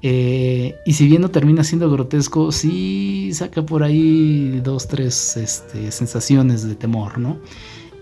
Eh, 0.00 0.76
y 0.86 0.92
si 0.92 1.08
bien 1.08 1.22
no 1.22 1.32
termina 1.32 1.64
siendo 1.64 1.90
grotesco, 1.90 2.52
sí 2.52 3.32
saca 3.34 3.66
por 3.66 3.82
ahí 3.82 4.60
dos, 4.62 4.86
tres 4.86 5.36
este, 5.36 5.90
sensaciones 5.90 6.62
de 6.62 6.76
temor, 6.76 7.18
¿no? 7.18 7.40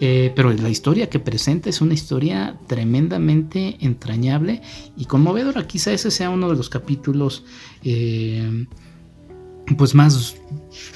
Eh, 0.05 0.33
pero 0.35 0.53
la 0.53 0.69
historia 0.69 1.09
que 1.09 1.21
presenta 1.21 1.71
es 1.71 1.81
una 1.81 1.95
historia 1.95 2.59
tremendamente 2.67 3.77
entrañable 3.79 4.61
y 4.97 5.05
conmovedora. 5.05 5.69
Quizá 5.69 5.93
ese 5.93 6.11
sea 6.11 6.29
uno 6.29 6.51
de 6.51 6.57
los 6.57 6.69
capítulos 6.69 7.45
eh, 7.85 8.67
pues 9.79 9.95
más 9.95 10.35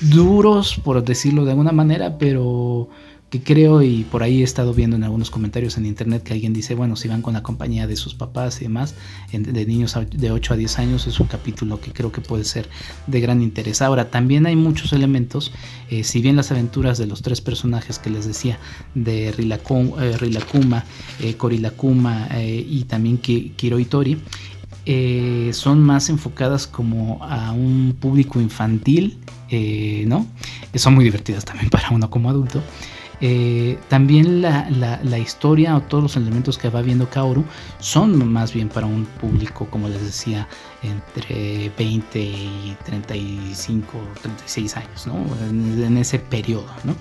duros, 0.00 0.80
por 0.82 1.04
decirlo 1.04 1.44
de 1.44 1.52
alguna 1.52 1.70
manera, 1.70 2.18
pero 2.18 2.88
que 3.30 3.42
creo 3.42 3.83
y 3.83 4.04
por 4.04 4.23
ahí 4.23 4.40
he 4.40 4.45
estado 4.45 4.73
viendo 4.73 4.95
en 4.95 5.02
algunos 5.02 5.30
comentarios 5.30 5.76
en 5.76 5.85
internet 5.85 6.23
que 6.23 6.33
alguien 6.33 6.52
dice, 6.52 6.76
bueno, 6.76 6.95
si 6.95 7.09
van 7.09 7.23
con 7.23 7.35
la 7.35 7.42
compañía 7.42 7.88
de 7.88 7.97
sus 7.97 8.14
papás 8.14 8.61
y 8.61 8.64
demás, 8.64 8.95
de 9.33 9.66
niños 9.66 9.99
de 10.12 10.30
8 10.30 10.54
a 10.54 10.56
10 10.56 10.78
años, 10.78 11.06
es 11.09 11.18
un 11.18 11.26
capítulo 11.26 11.80
que 11.80 11.92
creo 11.92 12.12
que 12.12 12.21
puede 12.21 12.45
ser 12.45 12.68
de 13.09 13.21
gran 13.21 13.42
interés. 13.42 13.83
Ahora, 13.83 14.11
también 14.11 14.47
hay 14.47 14.54
muchos 14.54 14.92
elementos, 14.92 15.52
eh, 15.90 16.04
si 16.04 16.23
bien 16.23 16.37
las 16.37 16.52
aventuras 16.52 16.99
de 16.99 17.06
los 17.06 17.23
tres 17.23 17.40
personajes 17.40 17.99
que 17.99 18.11
les 18.11 18.26
decía, 18.26 18.61
de 18.95 19.28
eh, 19.28 19.33
Rilakuma 19.33 20.85
eh, 21.18 21.35
Korilakuma 21.35 22.28
y 22.38 22.85
también 22.85 23.18
Kiro 23.18 23.80
Itori, 23.80 24.18
son 25.52 25.83
más 25.83 26.09
enfocadas 26.11 26.68
como 26.68 27.25
a 27.25 27.50
un 27.50 27.97
público 27.99 28.40
infantil, 28.40 29.18
¿no? 30.06 30.28
Son 30.76 30.95
muy 30.95 31.02
divertidas 31.02 31.45
también 31.45 31.71
para 31.71 31.90
uno 31.90 32.09
como 32.09 32.30
adulto. 32.30 32.62
Eh, 33.20 33.78
también 33.88 34.42
la, 34.42 34.68
la, 34.70 35.18
historia 35.18 35.75
o 35.75 35.80
todos 35.80 36.02
los 36.02 36.16
elementos 36.16 36.58
que 36.58 36.68
va 36.68 36.82
viendo 36.82 37.08
Kaoru 37.08 37.44
son 37.78 38.30
más 38.30 38.52
bien 38.52 38.68
para 38.68 38.87
un 38.87 39.06
público, 39.06 39.66
como 39.70 39.88
les 39.88 40.02
decía, 40.02 40.46
entre 40.82 41.73
20 41.78 42.20
y 42.20 42.76
35, 42.85 43.88
36 44.20 44.76
años, 44.76 45.06
¿no? 45.06 45.14
En, 45.49 45.96
ese 45.96 46.18
periodo, 46.18 46.66
¿no? 46.85 46.94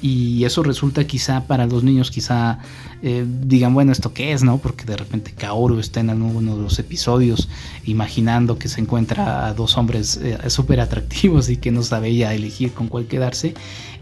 Y 0.00 0.44
eso 0.44 0.64
resulta 0.64 1.06
quizá 1.06 1.46
para 1.46 1.66
los 1.66 1.84
niños, 1.84 2.10
quizá 2.10 2.58
eh, 3.02 3.24
digan, 3.26 3.72
bueno, 3.72 3.92
¿esto 3.92 4.12
qué 4.12 4.32
es, 4.32 4.42
no? 4.42 4.58
Porque 4.58 4.84
de 4.84 4.96
repente 4.96 5.32
Kaoru 5.32 5.78
está 5.78 6.00
en 6.00 6.10
alguno 6.10 6.56
de 6.56 6.62
los 6.62 6.78
episodios 6.80 7.48
imaginando 7.84 8.58
que 8.58 8.68
se 8.68 8.80
encuentra 8.80 9.46
a 9.46 9.54
dos 9.54 9.78
hombres 9.78 10.16
eh, 10.16 10.38
súper 10.50 10.80
atractivos 10.80 11.48
y 11.50 11.56
que 11.56 11.70
no 11.70 11.84
sabe 11.84 12.14
ya 12.16 12.34
elegir 12.34 12.72
con 12.72 12.88
cuál 12.88 13.06
quedarse. 13.06 13.54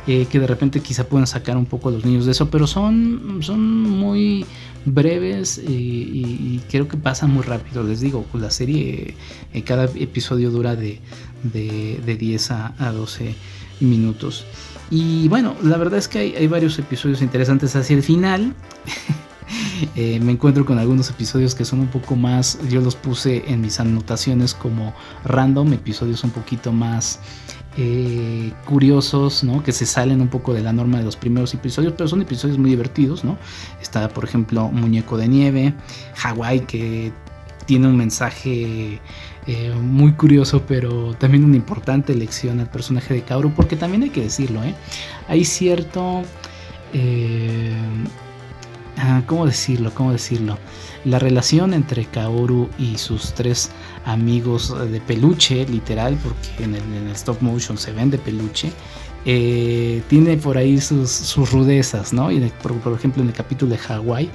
Eh, 0.06 0.26
que 0.30 0.40
de 0.40 0.46
repente 0.46 0.80
quizá 0.80 1.04
puedan 1.04 1.26
sacar 1.26 1.56
un 1.56 1.66
poco 1.66 1.90
a 1.90 1.92
los 1.92 2.04
niños 2.04 2.24
de 2.24 2.32
eso, 2.32 2.50
pero 2.50 2.66
son, 2.66 3.40
son 3.42 3.82
muy, 3.82 4.46
breves 4.84 5.58
y, 5.58 6.60
creo 6.70 6.88
que 6.88 6.96
pasan 6.96 7.30
muy 7.30 7.42
rápido. 7.42 7.82
Les 7.82 8.00
digo, 8.00 8.24
pues 8.30 8.42
la 8.42 8.50
serie, 8.50 9.14
en 9.52 9.62
cada 9.62 9.84
episodio 9.84 10.50
dura 10.50 10.76
de, 10.76 11.00
de, 11.42 12.16
10 12.16 12.50
a, 12.50 12.74
a 12.78 12.92
12 12.92 13.34
minutos. 13.80 14.44
Y 14.90 15.28
bueno, 15.28 15.54
la 15.62 15.76
verdad 15.76 15.98
es 15.98 16.08
que 16.08 16.18
hay, 16.18 16.46
varios 16.46 16.78
episodios 16.78 17.22
interesantes 17.22 17.76
hacia 17.76 17.96
el 17.96 18.02
final. 18.02 18.54
Eh, 19.96 20.20
me 20.20 20.30
encuentro 20.30 20.64
con 20.64 20.78
algunos 20.78 21.10
episodios 21.10 21.56
que 21.56 21.64
son 21.64 21.80
un 21.80 21.88
poco 21.88 22.14
más, 22.14 22.60
yo 22.68 22.80
los 22.80 22.94
puse 22.94 23.42
en 23.48 23.60
mis 23.62 23.80
anotaciones 23.80 24.54
como 24.54 24.94
random, 25.24 25.72
episodios 25.72 26.22
un 26.22 26.30
poquito 26.30 26.70
más 26.70 27.18
eh, 27.76 28.52
curiosos, 28.66 29.44
¿no? 29.44 29.62
Que 29.62 29.72
se 29.72 29.86
salen 29.86 30.20
un 30.20 30.28
poco 30.28 30.52
de 30.52 30.60
la 30.60 30.72
norma 30.72 30.98
de 30.98 31.04
los 31.04 31.16
primeros 31.16 31.54
episodios, 31.54 31.94
pero 31.96 32.08
son 32.08 32.22
episodios 32.22 32.58
muy 32.58 32.70
divertidos, 32.70 33.24
¿no? 33.24 33.38
Está, 33.80 34.08
por 34.08 34.24
ejemplo, 34.24 34.68
Muñeco 34.68 35.16
de 35.16 35.28
Nieve, 35.28 35.74
Hawái, 36.16 36.60
que 36.60 37.12
tiene 37.66 37.86
un 37.86 37.96
mensaje 37.96 39.00
eh, 39.46 39.74
muy 39.80 40.12
curioso, 40.12 40.64
pero 40.66 41.14
también 41.14 41.44
una 41.44 41.56
importante 41.56 42.14
lección 42.14 42.60
al 42.60 42.68
personaje 42.70 43.14
de 43.14 43.22
Kaoru, 43.22 43.52
porque 43.54 43.76
también 43.76 44.02
hay 44.02 44.10
que 44.10 44.22
decirlo, 44.22 44.62
¿eh? 44.64 44.74
hay 45.28 45.44
cierto... 45.44 46.22
Eh, 46.92 47.72
ah, 49.00 49.22
¿Cómo 49.26 49.46
decirlo? 49.46 49.92
¿Cómo 49.94 50.12
decirlo? 50.12 50.58
La 51.04 51.18
relación 51.18 51.74
entre 51.74 52.04
Kaoru 52.04 52.68
y 52.78 52.98
sus 52.98 53.32
tres 53.32 53.70
amigos 54.04 54.74
de 54.90 55.00
peluche, 55.00 55.66
literal, 55.66 56.18
porque 56.22 56.64
en 56.64 56.74
el, 56.74 57.10
stop 57.12 57.40
motion 57.40 57.78
se 57.78 57.92
ven 57.92 58.10
de 58.10 58.18
peluche, 58.18 58.70
eh, 59.24 60.02
tiene 60.08 60.36
por 60.36 60.56
ahí 60.56 60.80
sus, 60.80 61.36
rudezas, 61.50 62.12
¿no? 62.12 62.28
Por, 62.62 62.74
por, 62.80 62.92
ejemplo 62.92 63.22
en 63.22 63.28
el 63.28 63.34
capítulo 63.34 63.72
de 63.72 63.78
Hawái, 63.78 64.30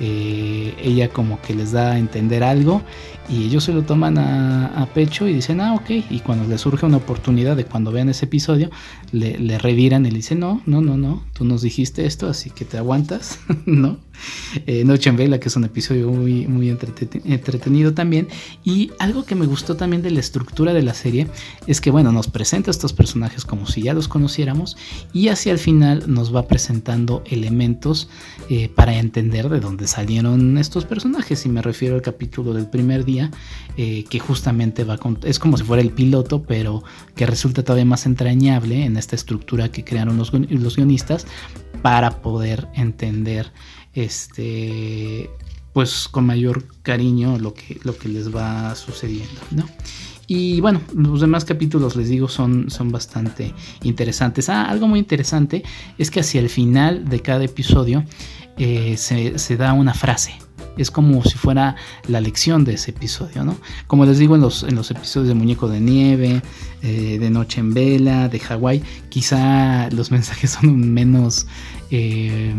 eh, 0.00 0.74
ella 0.82 1.08
como 1.08 1.40
que 1.42 1.54
les 1.54 1.72
da 1.72 1.92
a 1.92 1.98
entender 1.98 2.42
algo 2.42 2.82
y 3.30 3.44
ellos 3.44 3.64
se 3.64 3.72
lo 3.72 3.82
toman 3.82 4.18
a, 4.18 4.88
pecho 4.92 5.28
y 5.28 5.34
dicen, 5.34 5.60
ah, 5.60 5.74
ok, 5.74 5.90
y 6.10 6.18
cuando 6.18 6.48
les 6.48 6.62
surge 6.62 6.84
una 6.84 6.96
oportunidad 6.96 7.56
de 7.56 7.64
cuando 7.64 7.92
vean 7.92 8.08
ese 8.08 8.24
episodio, 8.24 8.70
le, 9.12 9.56
reviran 9.58 10.04
y 10.04 10.10
le 10.10 10.16
dicen, 10.16 10.40
no, 10.40 10.62
no, 10.66 10.80
no, 10.80 10.96
no, 10.96 11.24
tú 11.32 11.44
nos 11.44 11.62
dijiste 11.62 12.06
esto, 12.06 12.28
así 12.28 12.50
que 12.50 12.64
te 12.64 12.76
aguantas, 12.76 13.38
¿no? 13.66 13.98
Eh, 14.66 14.84
Noche 14.84 15.10
en 15.10 15.16
Vela, 15.16 15.38
que 15.38 15.48
es 15.48 15.56
un 15.56 15.64
episodio 15.64 16.10
muy, 16.10 16.46
muy 16.46 16.68
entretenido 16.68 17.94
también, 17.94 18.26
y 18.64 18.90
algo 18.98 19.24
que 19.24 19.36
me 19.36 19.46
gustó 19.46 19.76
también 19.76 20.02
de 20.02 20.10
la 20.10 20.20
estructura 20.20 20.74
de 20.74 20.82
la 20.82 20.94
serie 20.94 21.28
es 21.68 21.80
que, 21.80 21.90
bueno, 21.90 22.10
nos 22.10 22.26
presenta 22.26 22.70
a 22.70 22.72
estos 22.72 22.92
personajes 22.92 23.44
como 23.44 23.66
si 23.66 23.82
ya 23.82 23.94
los 23.94 24.08
conociéramos 24.08 24.76
y 25.12 25.28
hacia 25.28 25.52
el 25.52 25.58
final 25.58 26.04
nos 26.08 26.34
va 26.34 26.48
presentando 26.48 27.22
elementos 27.26 28.08
eh, 28.48 28.68
para 28.68 28.98
entender 28.98 29.48
de 29.48 29.60
dónde 29.60 29.86
salieron 29.90 30.56
estos 30.58 30.84
personajes, 30.84 31.44
y 31.46 31.48
me 31.48 31.62
refiero 31.62 31.96
al 31.96 32.02
capítulo 32.02 32.54
del 32.54 32.68
primer 32.68 33.04
día, 33.04 33.30
eh, 33.76 34.04
que 34.08 34.18
justamente 34.18 34.84
va 34.84 34.98
con, 34.98 35.18
es 35.24 35.38
como 35.38 35.56
si 35.56 35.64
fuera 35.64 35.82
el 35.82 35.90
piloto, 35.90 36.42
pero 36.42 36.82
que 37.14 37.26
resulta 37.26 37.62
todavía 37.62 37.84
más 37.84 38.06
entrañable 38.06 38.84
en 38.84 38.96
esta 38.96 39.16
estructura 39.16 39.70
que 39.70 39.84
crearon 39.84 40.16
los, 40.16 40.32
los 40.32 40.76
guionistas 40.76 41.26
para 41.82 42.22
poder 42.22 42.68
entender 42.74 43.52
este 43.94 45.30
pues 45.72 46.08
con 46.08 46.26
mayor 46.26 46.64
cariño 46.82 47.38
lo 47.38 47.54
que, 47.54 47.78
lo 47.84 47.96
que 47.96 48.08
les 48.08 48.34
va 48.34 48.74
sucediendo, 48.74 49.40
¿no? 49.52 49.68
Y 50.32 50.60
bueno, 50.60 50.80
los 50.94 51.22
demás 51.22 51.44
capítulos, 51.44 51.96
les 51.96 52.08
digo, 52.08 52.28
son, 52.28 52.70
son 52.70 52.92
bastante 52.92 53.52
interesantes. 53.82 54.48
Ah, 54.48 54.66
algo 54.66 54.86
muy 54.86 55.00
interesante 55.00 55.64
es 55.98 56.08
que 56.12 56.20
hacia 56.20 56.40
el 56.40 56.48
final 56.48 57.08
de 57.08 57.18
cada 57.18 57.42
episodio 57.42 58.04
eh, 58.56 58.96
se, 58.96 59.56
da 59.56 59.72
una 59.72 59.92
frase, 59.92 60.34
es 60.78 60.92
como 60.92 61.24
si 61.24 61.36
fuera 61.36 61.74
la 62.06 62.20
lección 62.20 62.64
de 62.64 62.74
ese 62.74 62.92
episodio, 62.92 63.42
¿no? 63.42 63.56
Como 63.88 64.06
les 64.06 64.18
digo 64.18 64.36
en 64.36 64.42
los, 64.42 64.62
en 64.62 64.76
los 64.76 64.92
episodios 64.92 65.26
de 65.26 65.34
Muñeco 65.34 65.66
de 65.66 65.80
Nieve, 65.80 66.42
eh, 66.82 67.18
de 67.18 67.30
Noche 67.30 67.58
en 67.58 67.74
Vela, 67.74 68.28
de 68.28 68.38
Hawái, 68.38 68.84
quizá 69.08 69.90
los 69.90 70.10
mensajes 70.12 70.52
son 70.52 70.94
menos, 70.94 71.48
eh, 71.90 72.54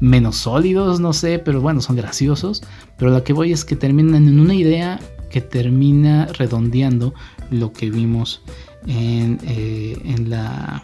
menos 0.00 0.36
sólidos, 0.36 1.00
no 1.00 1.14
sé, 1.14 1.38
pero 1.38 1.62
bueno, 1.62 1.80
son 1.80 1.96
graciosos. 1.96 2.62
Pero 2.98 3.10
lo 3.10 3.24
que 3.24 3.32
voy 3.32 3.52
es 3.52 3.64
que 3.64 3.74
terminan 3.74 4.28
en 4.28 4.38
una 4.38 4.54
idea 4.54 5.00
que 5.30 5.40
termina 5.40 6.26
redondeando 6.26 7.14
lo 7.50 7.72
que 7.72 7.90
vimos 7.90 8.42
en, 8.86 9.38
eh, 9.44 9.98
en, 10.04 10.30
la, 10.30 10.82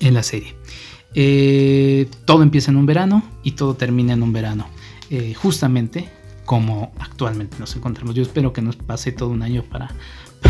en 0.00 0.14
la 0.14 0.22
serie. 0.22 0.54
todo 2.24 2.42
empieza 2.42 2.70
en 2.70 2.76
un 2.76 2.86
verano 2.86 3.22
y 3.42 3.52
todo 3.52 3.74
termina 3.74 4.12
en 4.12 4.22
un 4.22 4.32
verano. 4.32 4.66
Eh, 5.10 5.34
justamente 5.34 6.08
como 6.44 6.92
actualmente 6.98 7.56
nos 7.58 7.76
encontramos. 7.76 8.14
Yo 8.14 8.22
espero 8.22 8.52
que 8.52 8.62
nos 8.62 8.76
pase 8.76 9.12
todo 9.12 9.28
un 9.28 9.42
año 9.42 9.62
para, 9.62 9.90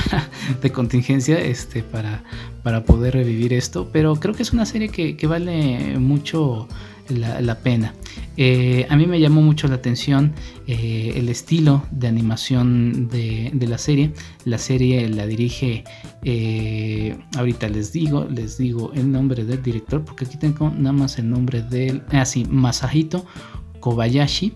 de 0.63 0.73
contingencia 0.73 1.39
este, 1.39 1.83
para, 1.83 2.25
para 2.63 2.85
poder 2.85 3.15
revivir 3.15 3.53
esto, 3.53 3.91
pero 3.93 4.15
creo 4.17 4.35
que 4.35 4.43
es 4.43 4.53
una 4.53 4.65
serie 4.65 4.89
que, 4.89 5.27
vale 5.27 5.99
mucho 5.99 6.69
la, 7.09 7.59
pena. 7.59 7.95
Eh, 8.37 8.87
a 8.89 8.97
mí 8.97 9.07
me 9.07 9.21
llamó 9.21 9.43
mucho 9.43 9.69
la 9.69 9.77
atención 9.77 10.33
eh, 10.67 11.13
el 11.17 11.29
estilo 11.29 11.83
de 11.91 12.09
animación 12.09 13.09
de, 13.09 13.53
la 13.67 13.79
serie. 13.79 14.13
La 14.45 14.59
serie 14.59 15.09
la 15.09 15.27
dirige, 15.27 15.85
ahorita 17.37 17.69
les 17.69 17.93
digo, 17.93 18.27
les 18.31 18.59
digo 18.59 18.93
el 18.95 19.11
nombre 19.11 19.45
del 19.45 19.63
director, 19.63 20.05
porque 20.05 20.25
aquí 20.25 20.37
tengo 20.39 20.71
nada 20.71 20.93
más 20.93 21.19
el 21.19 21.31
nombre 21.31 21.63
del, 21.63 22.03
ah 22.11 22.25
sí, 22.25 22.45
Masahito 22.49 23.25
Kobayashi 23.85 24.55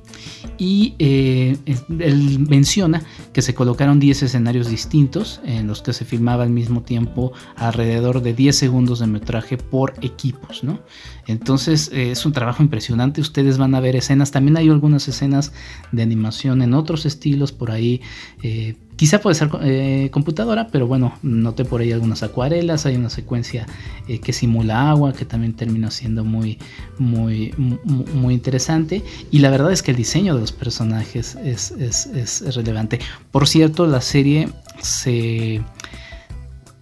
y 0.56 0.94
eh, 0.98 1.58
él 1.66 2.38
menciona 2.48 3.02
que 3.34 3.42
se 3.42 3.54
colocaron 3.54 4.00
10 4.00 4.22
escenarios 4.22 4.70
distintos 4.70 5.42
en 5.44 5.66
los 5.66 5.82
que 5.82 5.92
se 5.92 6.06
filmaba 6.06 6.44
al 6.44 6.48
mismo 6.48 6.82
tiempo 6.82 7.32
alrededor 7.56 8.22
de 8.22 8.32
10 8.32 8.56
segundos 8.56 9.00
de 9.00 9.06
metraje 9.06 9.58
por 9.58 9.92
equipos, 10.00 10.64
¿no? 10.64 10.80
Entonces 11.26 11.90
eh, 11.92 12.12
es 12.12 12.24
un 12.24 12.32
trabajo 12.32 12.62
impresionante, 12.62 13.20
ustedes 13.20 13.58
van 13.58 13.74
a 13.74 13.80
ver 13.80 13.96
escenas, 13.96 14.30
también 14.30 14.56
hay 14.56 14.70
algunas 14.70 15.06
escenas 15.08 15.52
de 15.92 16.02
animación 16.02 16.62
en 16.62 16.72
otros 16.72 17.04
estilos 17.04 17.52
por 17.52 17.70
ahí. 17.70 18.00
Eh, 18.42 18.76
Quizá 18.98 19.20
puede 19.20 19.36
ser 19.36 19.48
eh, 19.62 20.08
computadora, 20.10 20.66
pero 20.72 20.88
bueno, 20.88 21.14
noté 21.22 21.64
por 21.64 21.80
ahí 21.80 21.92
algunas 21.92 22.24
acuarelas, 22.24 22.84
hay 22.84 22.96
una 22.96 23.10
secuencia 23.10 23.64
eh, 24.08 24.18
que 24.18 24.32
simula 24.32 24.90
agua, 24.90 25.12
que 25.12 25.24
también 25.24 25.52
termina 25.52 25.92
siendo 25.92 26.24
muy, 26.24 26.58
muy, 26.98 27.54
muy, 27.56 28.34
interesante. 28.34 29.04
Y 29.30 29.38
la 29.38 29.50
verdad 29.50 29.70
es 29.70 29.84
que 29.84 29.92
el 29.92 29.96
diseño 29.96 30.34
de 30.34 30.40
los 30.40 30.50
personajes 30.50 31.36
es, 31.36 31.70
es, 31.70 32.56
relevante. 32.56 32.98
Por 33.30 33.46
cierto, 33.46 33.86
la 33.86 34.00
serie 34.00 34.48
se, 34.82 35.62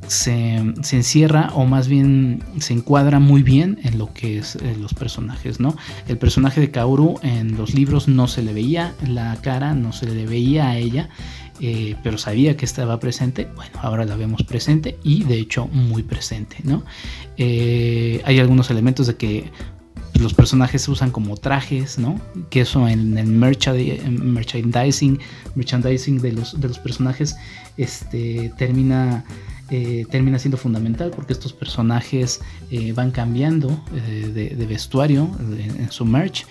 se, 0.06 0.54
encierra 0.96 1.50
o 1.52 1.66
más 1.66 1.86
bien 1.86 2.42
se 2.60 2.72
encuadra 2.72 3.20
muy 3.20 3.42
bien 3.42 3.78
en 3.82 3.98
lo 3.98 4.14
que 4.14 4.38
es 4.38 4.56
eh, 4.56 4.74
los 4.80 4.94
personajes, 4.94 5.60
¿no? 5.60 5.76
El 6.08 6.16
personaje 6.16 6.62
de 6.62 6.70
Kaoru 6.70 7.20
en 7.22 7.58
los 7.58 7.74
libros 7.74 8.08
no 8.08 8.26
se 8.26 8.42
le 8.42 8.54
veía 8.54 8.94
la 9.06 9.36
cara, 9.42 9.74
no 9.74 9.92
se 9.92 10.06
le 10.06 10.24
veía 10.24 10.68
a 10.68 10.78
ella 10.78 11.10
eh, 11.60 11.96
pero 12.02 12.18
sabía 12.18 12.56
que 12.56 12.64
estaba 12.64 12.98
presente, 13.00 13.48
bueno, 13.54 13.72
ahora 13.80 14.04
la 14.04 14.16
vemos 14.16 14.42
presente 14.42 14.98
y 15.02 15.24
de 15.24 15.38
hecho 15.38 15.66
muy 15.68 16.02
presente, 16.02 16.56
¿no? 16.64 16.84
Eh, 17.36 18.22
hay 18.24 18.38
algunos 18.40 18.70
elementos 18.70 19.06
de 19.06 19.16
que 19.16 19.50
los 20.18 20.34
personajes 20.34 20.82
se 20.82 20.90
usan 20.90 21.10
como 21.10 21.36
trajes, 21.36 21.98
¿no? 21.98 22.20
Que 22.50 22.62
eso 22.62 22.88
en 22.88 23.18
el 23.18 23.26
merchandising, 23.26 25.18
merchandising 25.54 26.20
de 26.20 26.32
los, 26.32 26.60
de 26.60 26.68
los 26.68 26.78
personajes 26.78 27.36
este, 27.76 28.52
termina, 28.56 29.24
eh, 29.70 30.06
termina 30.10 30.38
siendo 30.38 30.56
fundamental 30.56 31.10
porque 31.14 31.32
estos 31.32 31.52
personajes 31.52 32.40
van 32.94 33.10
cambiando 33.10 33.68
de, 34.34 34.66
vestuario 34.68 35.30
en, 35.38 35.90
su 35.90 36.04
merch. 36.04 36.46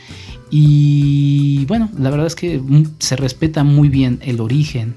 Y 0.49 1.65
bueno, 1.65 1.89
la 1.97 2.09
verdad 2.09 2.27
es 2.27 2.35
que 2.35 2.61
se 2.99 3.15
respeta 3.15 3.63
muy 3.63 3.89
bien 3.89 4.19
el 4.21 4.39
origen 4.39 4.95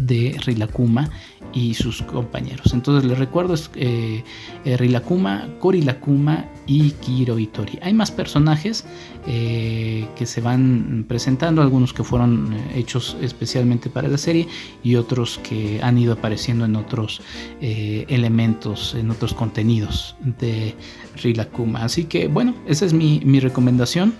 de 0.00 0.36
Rilakuma 0.44 1.10
y 1.52 1.74
sus 1.74 2.02
compañeros. 2.02 2.72
Entonces 2.72 3.08
les 3.08 3.18
recuerdo 3.18 3.54
es 3.54 3.70
eh, 3.74 4.22
eh, 4.64 4.76
Rilakuma, 4.76 5.48
Korilakuma 5.58 6.46
y 6.66 6.90
Kiro 6.92 7.38
Itori. 7.38 7.78
Hay 7.82 7.92
más 7.92 8.10
personajes 8.10 8.84
eh, 9.26 10.06
que 10.16 10.26
se 10.26 10.40
van 10.40 11.04
presentando, 11.08 11.60
algunos 11.60 11.92
que 11.92 12.04
fueron 12.04 12.56
hechos 12.74 13.16
especialmente 13.20 13.90
para 13.90 14.08
la 14.08 14.18
serie 14.18 14.48
y 14.82 14.94
otros 14.94 15.40
que 15.42 15.80
han 15.82 15.98
ido 15.98 16.14
apareciendo 16.14 16.64
en 16.64 16.76
otros 16.76 17.20
elementos, 17.60 18.94
en 18.94 19.10
otros 19.10 19.34
contenidos 19.34 20.16
de 20.38 20.74
Rilakuma. 21.22 21.84
Así 21.84 22.04
que 22.04 22.28
bueno, 22.28 22.54
esa 22.66 22.86
es 22.86 22.92
mi, 22.92 23.20
mi 23.24 23.40
recomendación 23.40 24.14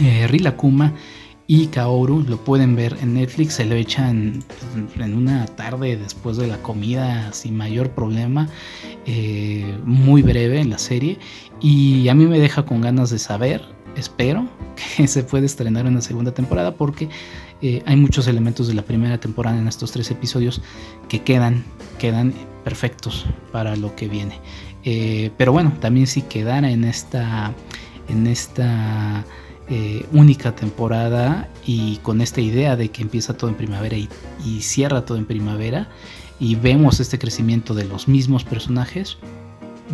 eh, 0.00 0.26
Rilakuma 0.28 0.94
y 1.52 1.66
Kaoru 1.66 2.22
lo 2.28 2.36
pueden 2.36 2.76
ver 2.76 2.96
en 3.02 3.14
Netflix, 3.14 3.54
se 3.54 3.64
lo 3.64 3.74
echan 3.74 4.44
en 5.00 5.14
una 5.14 5.46
tarde 5.46 5.96
después 5.96 6.36
de 6.36 6.46
la 6.46 6.62
comida 6.62 7.32
sin 7.32 7.56
mayor 7.56 7.90
problema, 7.90 8.48
eh, 9.04 9.76
muy 9.84 10.22
breve 10.22 10.60
en 10.60 10.70
la 10.70 10.78
serie 10.78 11.18
y 11.60 12.08
a 12.08 12.14
mí 12.14 12.26
me 12.26 12.38
deja 12.38 12.64
con 12.64 12.80
ganas 12.80 13.10
de 13.10 13.18
saber, 13.18 13.64
espero 13.96 14.48
que 14.96 15.08
se 15.08 15.24
puede 15.24 15.46
estrenar 15.46 15.86
una 15.86 16.00
segunda 16.02 16.32
temporada 16.32 16.76
porque 16.76 17.08
eh, 17.62 17.82
hay 17.84 17.96
muchos 17.96 18.28
elementos 18.28 18.68
de 18.68 18.74
la 18.74 18.82
primera 18.82 19.18
temporada 19.18 19.58
en 19.58 19.66
estos 19.66 19.90
tres 19.90 20.08
episodios 20.12 20.62
que 21.08 21.22
quedan, 21.22 21.64
quedan 21.98 22.32
perfectos 22.62 23.26
para 23.50 23.74
lo 23.74 23.96
que 23.96 24.06
viene. 24.06 24.38
Eh, 24.84 25.32
pero 25.36 25.50
bueno, 25.50 25.72
también 25.80 26.06
si 26.06 26.22
quedara 26.22 26.70
en 26.70 26.84
esta, 26.84 27.52
en 28.08 28.28
esta 28.28 29.24
eh, 29.70 30.04
única 30.12 30.56
temporada 30.56 31.48
y 31.64 31.98
con 31.98 32.20
esta 32.20 32.40
idea 32.40 32.74
de 32.74 32.88
que 32.88 33.02
empieza 33.02 33.36
todo 33.36 33.48
en 33.50 33.56
primavera 33.56 33.96
y, 33.96 34.08
cierra 34.62 35.04
todo 35.04 35.16
en 35.16 35.26
primavera 35.26 35.88
y 36.40 36.56
vemos 36.56 36.98
este 36.98 37.20
crecimiento 37.20 37.72
de 37.72 37.84
los 37.84 38.08
mismos 38.08 38.42
personajes, 38.42 39.18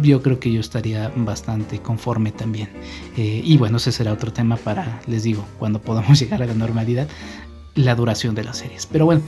yo 0.03 0.23
creo 0.23 0.41
que 0.41 0.51
yo 0.51 0.61
estaría 0.61 1.13
bastante 1.15 1.81
conforme 1.81 2.33
también. 2.33 2.71
Eh, 3.19 3.43
y 3.45 3.59
bueno, 3.59 3.77
ese 3.77 3.93
será 3.93 4.15
otro 4.15 4.33
tema 4.33 4.57
para, 4.57 5.03
les 5.07 5.25
digo, 5.25 5.45
cuando 5.59 5.79
podamos 5.79 6.19
llegar 6.21 6.43
a 6.43 6.47
la 6.47 6.55
normalidad, 6.55 7.07
la 7.77 7.95
duración 7.95 8.35
de 8.35 8.45
las 8.45 8.59
series. 8.59 8.87
Pero 8.87 9.05
bueno, 9.05 9.23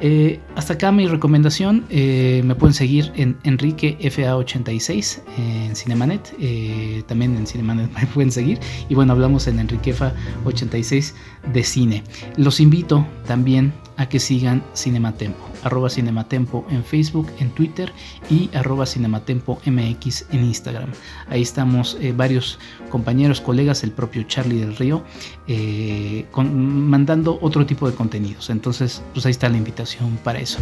eh, 0.00 0.40
hasta 0.54 0.74
acá 0.74 0.92
mi 0.92 1.06
recomendación. 1.06 1.84
Eh, 1.90 2.42
me 2.44 2.54
pueden 2.54 2.74
seguir 2.74 3.12
en 3.16 3.36
Enrique 3.42 3.98
FA86 4.00 5.20
en 5.36 5.76
Cinemanet. 5.76 6.34
Eh, 6.40 7.02
también 7.06 7.36
en 7.36 7.46
Cinemanet 7.46 7.90
me 8.00 8.06
pueden 8.06 8.32
seguir. 8.32 8.58
Y 8.88 8.94
bueno, 8.94 9.12
hablamos 9.12 9.46
en 9.48 9.58
Enrique 9.58 9.94
FA86 9.94 11.12
de 11.52 11.64
cine. 11.64 12.04
Los 12.36 12.60
invito 12.60 13.06
también 13.26 13.72
a 13.96 14.08
que 14.08 14.20
sigan 14.20 14.62
Cinematempo, 14.74 15.47
arroba 15.64 15.90
Cinematempo 15.90 16.66
en 16.70 16.84
Facebook, 16.84 17.28
en 17.38 17.50
Twitter 17.50 17.92
y 18.30 18.50
arroba 18.54 18.86
Cinematempo 18.86 19.60
MX 19.66 20.26
en 20.32 20.44
Instagram. 20.44 20.90
Ahí 21.28 21.42
estamos 21.42 21.96
eh, 22.00 22.12
varios 22.16 22.58
compañeros, 22.90 23.40
colegas, 23.40 23.84
el 23.84 23.92
propio 23.92 24.22
Charlie 24.24 24.60
del 24.60 24.76
Río, 24.76 25.02
eh, 25.46 26.26
mandando 26.34 27.38
otro 27.42 27.66
tipo 27.66 27.88
de 27.88 27.94
contenidos. 27.94 28.50
Entonces, 28.50 29.02
pues 29.12 29.26
ahí 29.26 29.30
está 29.30 29.48
la 29.48 29.56
invitación 29.58 30.18
para 30.22 30.38
eso. 30.38 30.58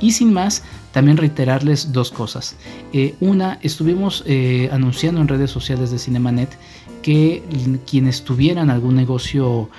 Y 0.00 0.12
sin 0.12 0.32
más, 0.32 0.62
también 0.92 1.16
reiterarles 1.16 1.92
dos 1.92 2.10
cosas. 2.10 2.56
Eh, 2.92 3.14
una, 3.20 3.58
estuvimos 3.62 4.24
anunciando 4.70 5.20
en 5.20 5.28
redes 5.28 5.50
sociales 5.50 5.90
de 5.90 5.98
Cinemanet 5.98 6.50
que 7.02 7.42
quienes 7.88 8.24
tuvieran 8.24 8.70
algún 8.70 8.96
negocio 8.96 9.70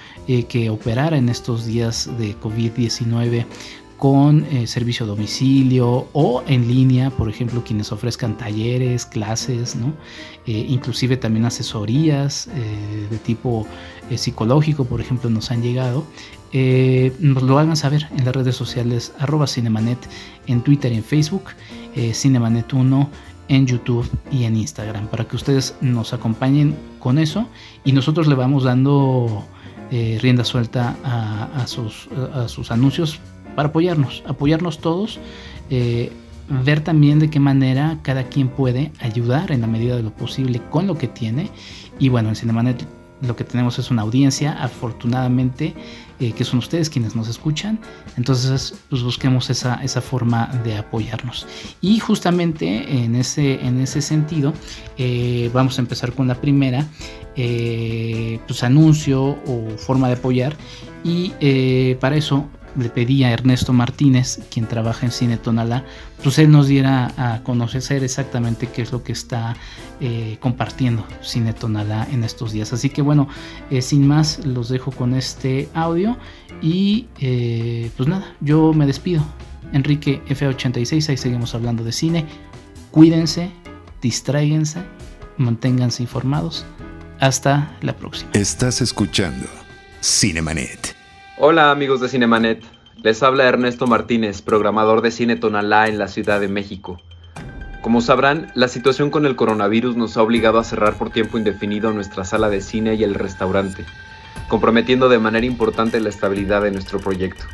que 0.47 0.69
operara 0.69 1.17
en 1.17 1.27
estos 1.27 1.65
días 1.65 2.09
de 2.17 2.35
COVID-19 2.39 3.45
con 3.99 4.45
eh, 4.45 4.65
servicio 4.65 5.05
a 5.05 5.09
domicilio 5.09 6.07
o 6.13 6.43
en 6.47 6.67
línea, 6.67 7.11
por 7.11 7.29
ejemplo, 7.29 7.63
quienes 7.63 7.91
ofrezcan 7.91 8.37
talleres, 8.37 9.05
clases, 9.05 9.75
¿no? 9.75 9.93
Eh, 10.47 10.65
inclusive 10.69 11.17
también 11.17 11.45
asesorías 11.45 12.49
de 13.11 13.17
tipo 13.19 13.67
psicológico, 14.15 14.85
por 14.85 15.01
ejemplo, 15.01 15.29
nos 15.29 15.51
han 15.51 15.61
llegado. 15.61 16.03
nos 17.19 17.43
lo 17.43 17.59
hagan 17.59 17.75
saber 17.75 18.07
en 18.17 18.25
las 18.25 18.35
redes 18.35 18.55
sociales 18.55 19.13
cinemanet 19.45 19.99
en 20.47 20.61
Twitter 20.61 20.91
y 20.91 20.95
en 20.95 21.03
Facebook, 21.03 21.43
cinemanet1 21.95 23.07
en 23.49 23.65
YouTube 23.65 24.09
y 24.31 24.45
en 24.45 24.55
Instagram 24.55 25.07
para 25.07 25.27
que 25.27 25.35
ustedes 25.35 25.75
nos 25.81 26.13
acompañen 26.13 26.75
con 26.99 27.17
eso 27.17 27.47
y 27.83 27.91
nosotros 27.91 28.27
le 28.27 28.35
vamos 28.35 28.63
dando 28.63 29.45
eh, 29.91 30.19
rienda 30.21 30.43
suelta 30.43 30.95
a, 31.03 31.65
sus, 31.65 32.07
anuncios 32.71 33.19
para 33.59 33.67
apoyarnos, 33.67 34.23
apoyarnos 34.25 34.79
todos, 34.79 35.19
eh, 35.69 36.13
ver 36.63 36.79
también 36.79 37.19
de 37.19 37.29
qué 37.29 37.41
manera 37.41 37.97
cada 38.03 38.23
quien 38.23 38.47
puede 38.47 38.93
ayudar 39.01 39.51
en 39.51 39.59
la 39.59 39.67
medida 39.67 39.97
de 39.97 40.01
lo 40.01 40.11
posible 40.11 40.61
con 40.69 40.87
lo 40.87 40.97
que 40.97 41.09
tiene 41.09 41.49
y 41.99 42.07
bueno 42.07 42.29
en 42.29 42.37
Cinemanet 42.37 42.87
lo 43.21 43.35
que 43.35 43.43
tenemos 43.43 43.77
es 43.77 43.91
una 43.91 44.03
audiencia, 44.03 44.53
afortunadamente, 44.63 45.73
eh, 46.21 46.31
que 46.31 46.45
son 46.45 46.59
ustedes 46.59 46.89
quienes 46.89 47.17
nos 47.17 47.27
escuchan. 47.27 47.77
Entonces, 48.15 48.75
pues 48.89 49.03
busquemos 49.03 49.49
esa, 49.49 49.83
esa 49.83 49.99
forma 49.99 50.47
de 50.63 50.77
apoyarnos. 50.77 51.45
Y 51.81 51.99
justamente 51.99 53.03
en 53.03 53.17
ese, 53.17 53.55
en 53.55 53.81
ese 53.81 54.01
sentido, 54.01 54.53
eh, 54.97 55.51
vamos 55.53 55.77
a 55.79 55.81
empezar 55.81 56.13
con 56.13 56.29
la 56.29 56.35
primera, 56.35 56.87
pues 57.35 58.63
anuncio 58.63 59.21
o 59.21 59.67
forma 59.77 60.07
de 60.07 60.13
apoyar. 60.13 60.55
Y 61.03 61.33
para 61.99 62.15
eso 62.15 62.47
le 62.77 62.89
pedí 62.89 63.23
a 63.23 63.31
Ernesto 63.31 63.73
Martínez, 63.73 64.39
quien 64.51 64.67
trabaja 64.67 65.05
en 65.05 65.11
Cine 65.11 65.37
Tonalá, 65.37 65.85
pues 66.23 66.37
él 66.39 66.51
nos 66.51 66.67
diera 66.67 67.13
a 67.17 67.43
conocer 67.43 68.03
exactamente 68.03 68.67
qué 68.67 68.81
es 68.81 68.91
lo 68.91 69.03
que 69.03 69.11
está 69.11 69.55
eh, 70.01 70.37
compartiendo 70.39 71.05
Cine 71.21 71.53
Tonalá 71.53 72.07
en 72.11 72.23
estos 72.23 72.51
días. 72.51 72.73
Así 72.73 72.89
que 72.89 73.01
bueno, 73.01 73.27
eh, 73.69 73.81
sin 73.81 74.07
más, 74.07 74.45
los 74.45 74.69
dejo 74.69 74.91
con 74.91 75.13
este 75.13 75.69
audio 75.73 76.17
y 76.61 77.07
eh, 77.19 77.91
pues 77.97 78.07
nada, 78.09 78.33
yo 78.41 78.73
me 78.73 78.85
despido. 78.85 79.23
Enrique 79.71 80.21
F86, 80.27 81.09
ahí 81.09 81.17
seguimos 81.17 81.53
hablando 81.53 81.83
de 81.83 81.91
cine. 81.91 82.25
Cuídense, 82.91 83.51
distráiganse, 84.01 84.83
manténganse 85.37 86.03
informados. 86.03 86.65
Hasta 87.19 87.77
la 87.81 87.95
próxima. 87.95 88.31
Estás 88.33 88.81
escuchando 88.81 89.45
Cinemanet. 90.01 90.98
Hola 91.41 91.71
amigos 91.71 92.01
de 92.01 92.09
Cinemanet, 92.09 92.61
les 93.01 93.23
habla 93.23 93.45
Ernesto 93.45 93.87
Martínez, 93.87 94.41
programador 94.41 95.01
de 95.01 95.09
Cine 95.09 95.37
Tonalá 95.37 95.87
en 95.87 95.97
la 95.97 96.09
Ciudad 96.09 96.41
de 96.41 96.49
México. 96.49 96.99
Como 97.81 98.01
sabrán, 98.01 98.51
la 98.55 98.67
situación 98.67 99.09
con 99.09 99.25
el 99.25 99.37
coronavirus 99.37 99.95
nos 99.95 100.17
ha 100.17 100.21
obligado 100.21 100.59
a 100.59 100.65
cerrar 100.65 100.95
por 100.95 101.11
tiempo 101.11 101.37
indefinido 101.37 101.93
nuestra 101.93 102.25
sala 102.25 102.49
de 102.49 102.59
cine 102.59 102.95
y 102.95 103.05
el 103.05 103.15
restaurante, 103.15 103.85
comprometiendo 104.49 105.07
de 105.07 105.19
manera 105.19 105.45
importante 105.45 106.01
la 106.01 106.09
estabilidad 106.09 106.61
de 106.61 106.71
nuestro 106.71 106.99
proyecto. 106.99 107.45